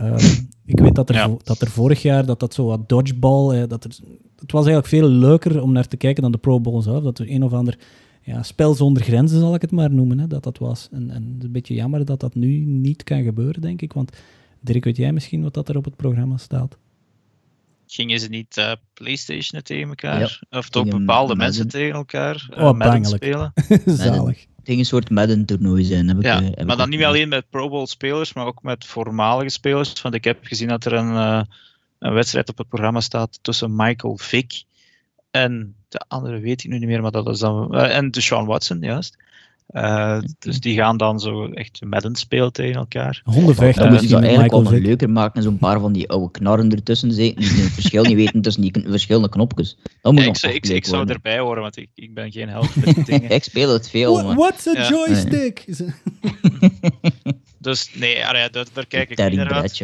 [0.00, 1.36] Um, ik weet dat er, ja.
[1.42, 3.90] dat er vorig jaar dat dat zo wat dodgeball, dat er,
[4.36, 7.02] het was eigenlijk veel leuker om naar te kijken dan de Pro Bowl zelf.
[7.02, 7.78] Dat er een of ander
[8.22, 10.88] ja, spel zonder grenzen, zal ik het maar noemen, hè, dat dat was.
[10.92, 13.92] En, en het is een beetje jammer dat dat nu niet kan gebeuren, denk ik.
[13.92, 14.12] Want
[14.60, 16.78] Dirk, weet jij misschien wat dat er op het programma staat?
[17.92, 20.42] Gingen ze niet uh, PlayStation tegen elkaar?
[20.50, 23.52] Of toch bepaalde mensen tegen elkaar uh, oh, Madden spelen?
[23.84, 24.38] Zalig.
[24.40, 26.08] Het ging een soort Madden-toernooi zijn.
[26.08, 30.02] Heb ja, ik, maar dan niet alleen met Pro Bowl-spelers, maar ook met voormalige spelers.
[30.02, 31.42] Want ik heb gezien dat er een, uh,
[31.98, 34.64] een wedstrijd op het programma staat tussen Michael Vick
[35.30, 37.76] en de andere weet ik nu niet meer, maar dat is dan.
[37.76, 39.16] Uh, en Sean Watson, juist.
[39.72, 43.20] Uh, dus die gaan dan zo echt Madden spelen tegen elkaar.
[43.24, 43.82] Hondenvechten.
[43.82, 45.42] Dan moeten ze eigenlijk wel nog leuker maken.
[45.42, 47.42] Zo'n paar van die oude knarren ertussen zitten.
[47.42, 49.76] Die het verschil niet weten tussen die verschillende knopjes.
[50.02, 52.48] Dat moet ja, ik, zou, ik, ik zou erbij horen, want ik, ik ben geen
[52.48, 53.30] held met die dingen.
[53.30, 54.22] ik speel het veel.
[54.22, 55.64] What, what's a joystick?
[57.58, 58.16] Dus nee,
[58.52, 59.82] daar kijk ik niet naar uit.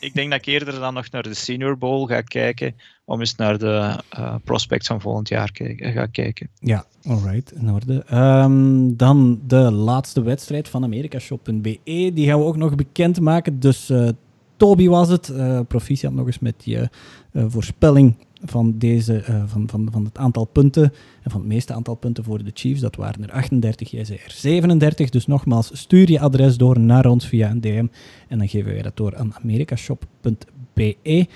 [0.00, 2.76] Ik denk dat ik eerder dan nog naar de Senior Bowl ga kijken,
[3.12, 6.48] om eens naar de uh, prospects van volgend jaar kijken, ga kijken.
[6.58, 8.04] Ja, alright, in orde.
[8.12, 13.60] Um, dan de laatste wedstrijd van Amerikashop.be, die gaan we ook nog bekendmaken.
[13.60, 14.08] Dus uh,
[14.56, 16.88] Toby was het, uh, proficiat nog eens met je
[17.32, 20.92] voorspelling van, deze, van, van, van het aantal punten
[21.22, 22.80] en van het meeste aantal punten voor de Chiefs.
[22.80, 25.10] Dat waren er 38, jij zei er 37.
[25.10, 27.86] Dus nogmaals, stuur je adres door naar ons via een DM
[28.28, 31.26] en dan geven wij dat door aan americashop.be.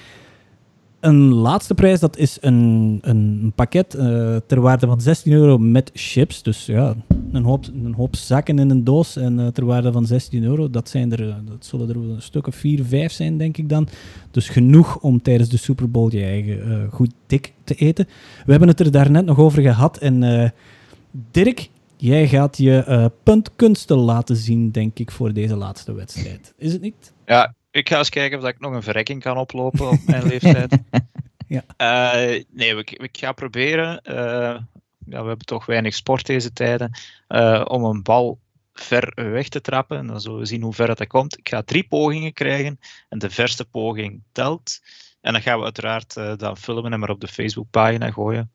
[1.00, 5.90] Een laatste prijs, dat is een, een pakket uh, ter waarde van 16 euro met
[5.94, 6.42] chips.
[6.42, 6.94] Dus ja,
[7.32, 10.70] een hoop, een hoop zakken in een doos en uh, ter waarde van 16 euro.
[10.70, 13.88] Dat, zijn er, dat zullen er een stuk of 4, 5 zijn, denk ik dan.
[14.30, 18.06] Dus genoeg om tijdens de Super Bowl je eigen goed dik te eten.
[18.44, 19.98] We hebben het er daarnet nog over gehad.
[19.98, 20.52] En
[21.30, 26.54] Dirk, jij gaat je puntkunsten laten zien, denk ik, voor deze laatste wedstrijd.
[26.56, 27.12] Is het niet?
[27.26, 30.78] Ja, ik ga eens kijken of ik nog een verrekking kan oplopen op mijn leeftijd.
[31.48, 31.64] ja.
[31.78, 34.00] Uh, nee, ik, ik, ga proberen.
[34.04, 34.14] Uh,
[35.06, 36.98] ja, we hebben toch weinig sport deze tijden.
[37.28, 38.38] Uh, om een bal
[38.72, 39.98] ver weg te trappen.
[39.98, 41.38] En dan zullen we zien hoe ver het komt.
[41.38, 42.80] Ik ga drie pogingen krijgen.
[43.08, 44.80] En de verste poging telt.
[45.26, 48.50] En dan gaan we uiteraard uh, dan filmen en maar op de Facebookpagina gooien.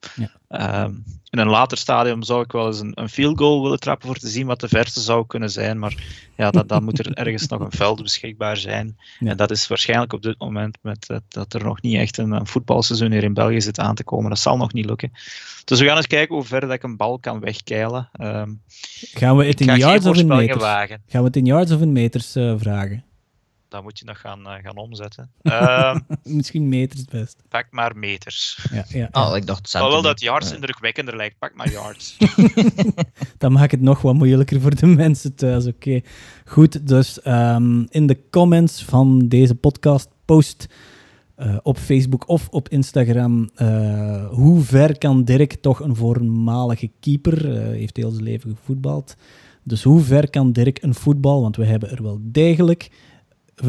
[0.48, 0.82] Ja.
[0.84, 4.06] Um, in een later stadium zou ik wel eens een, een field goal willen trappen
[4.06, 5.78] voor te zien wat de verste zou kunnen zijn.
[5.78, 5.94] Maar
[6.36, 8.96] ja, dan, dan moet er ergens nog een veld beschikbaar zijn.
[9.18, 12.32] En dat is waarschijnlijk op dit moment met uh, dat er nog niet echt een,
[12.32, 14.30] een, voetbalseizoen hier in België zit aan te komen.
[14.30, 15.12] Dat zal nog niet lukken.
[15.64, 18.08] Dus we gaan eens kijken hoe ver dat ik een bal kan wegkeilen.
[18.20, 18.62] Um,
[19.14, 20.62] gaan we het in yards of in meters?
[20.62, 21.02] Wagen.
[21.06, 23.04] Gaan we het in yards of in meters uh, vragen?
[23.72, 25.30] Dan moet je nog gaan, uh, gaan omzetten.
[25.42, 27.42] Uh, Misschien meters best.
[27.48, 28.66] Pak maar meters.
[28.72, 31.38] Ja, ja, Oh, ik dacht wel dat yards indrukwekkender lijkt.
[31.38, 32.16] Pak maar yards.
[33.38, 35.66] dan maakt het nog wat moeilijker voor de mensen thuis.
[35.66, 36.00] Oké,
[36.44, 36.86] goed.
[36.86, 40.66] Dus um, in de comments van deze podcast post
[41.36, 43.50] uh, op Facebook of op Instagram.
[43.56, 49.16] Uh, hoe ver kan Dirk, toch een voormalige keeper, uh, heeft heel zijn leven gevoetbald.
[49.64, 52.90] Dus hoe ver kan Dirk een voetbal, want we hebben er wel degelijk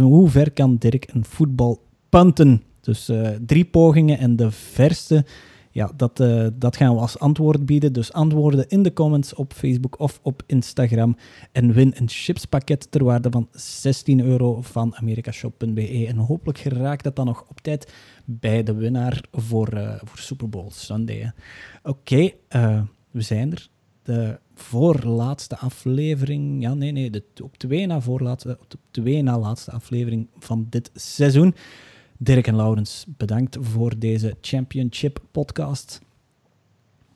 [0.02, 2.64] hoe ver kan Dirk een voetbal punten?
[2.82, 5.26] Dus uh, drie pogingen en de verste,
[5.72, 7.94] ja, dat, uh, dat gaan we als antwoord bieden.
[7.94, 11.18] Dus antwoorden in de comments op Facebook of op Instagram.
[11.52, 16.06] En win een chipspakket ter waarde van 16 euro van americashop.be.
[16.08, 17.94] En hopelijk geraakt dat dan nog op tijd
[18.26, 21.32] bij de winnaar voor, uh, voor Super Bowl Sunday.
[21.84, 22.32] Oké,
[23.12, 23.72] we zijn er.
[24.04, 26.62] De voorlaatste aflevering.
[26.62, 30.92] Ja, nee, nee, de, op twee na voorlaatste, op twee na laatste aflevering van dit
[30.94, 31.56] seizoen.
[32.18, 36.02] Dirk en Laurens, bedankt voor deze Championship podcast.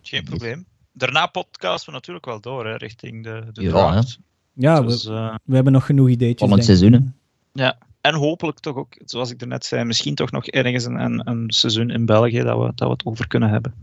[0.02, 0.66] Geen probleem.
[0.92, 4.20] Daarna podcasten we natuurlijk wel door, hè, richting de, de ja, draft.
[4.54, 6.50] Ja, dus, we, uh, we, hebben nog genoeg ideetjes.
[6.50, 7.14] Om het seizoen,
[7.54, 11.00] Ja, en hopelijk toch ook, zoals ik er net zei, misschien toch nog ergens een,
[11.00, 13.74] een, een seizoen in België dat we, dat we het over kunnen hebben.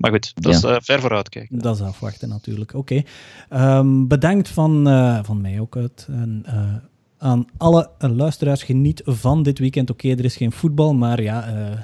[0.00, 1.58] Maar goed, dat is uh, ver vooruitkijken.
[1.58, 2.74] Dat is afwachten natuurlijk.
[2.74, 3.04] Oké.
[3.48, 3.78] Okay.
[3.78, 6.06] Um, bedankt van, uh, van mij ook uit.
[6.10, 6.74] En, uh,
[7.18, 8.62] aan alle luisteraars.
[8.62, 9.90] Geniet van dit weekend.
[9.90, 11.80] Oké, er is geen voetbal, maar ja, uh,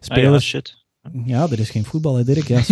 [0.00, 0.26] spelers...
[0.26, 0.86] Ah, ja, shit.
[1.24, 2.48] Ja, er is geen voetbal, hè, Dirk.
[2.48, 2.56] Ja,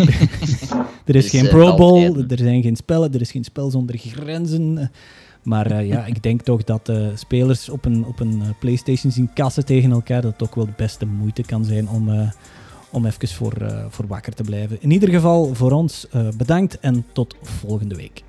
[1.04, 4.90] er is geen Pro Bowl, er zijn geen spellen, er is geen spel zonder grenzen.
[5.42, 9.32] Maar uh, ja, ik denk toch dat uh, spelers op een, op een PlayStation zien
[9.32, 12.30] kassen tegen elkaar, dat het ook wel de beste moeite kan zijn om, uh,
[12.90, 13.54] om even voor,
[13.88, 14.76] voor wakker te blijven.
[14.80, 16.06] In ieder geval voor ons
[16.36, 18.22] bedankt en tot volgende week.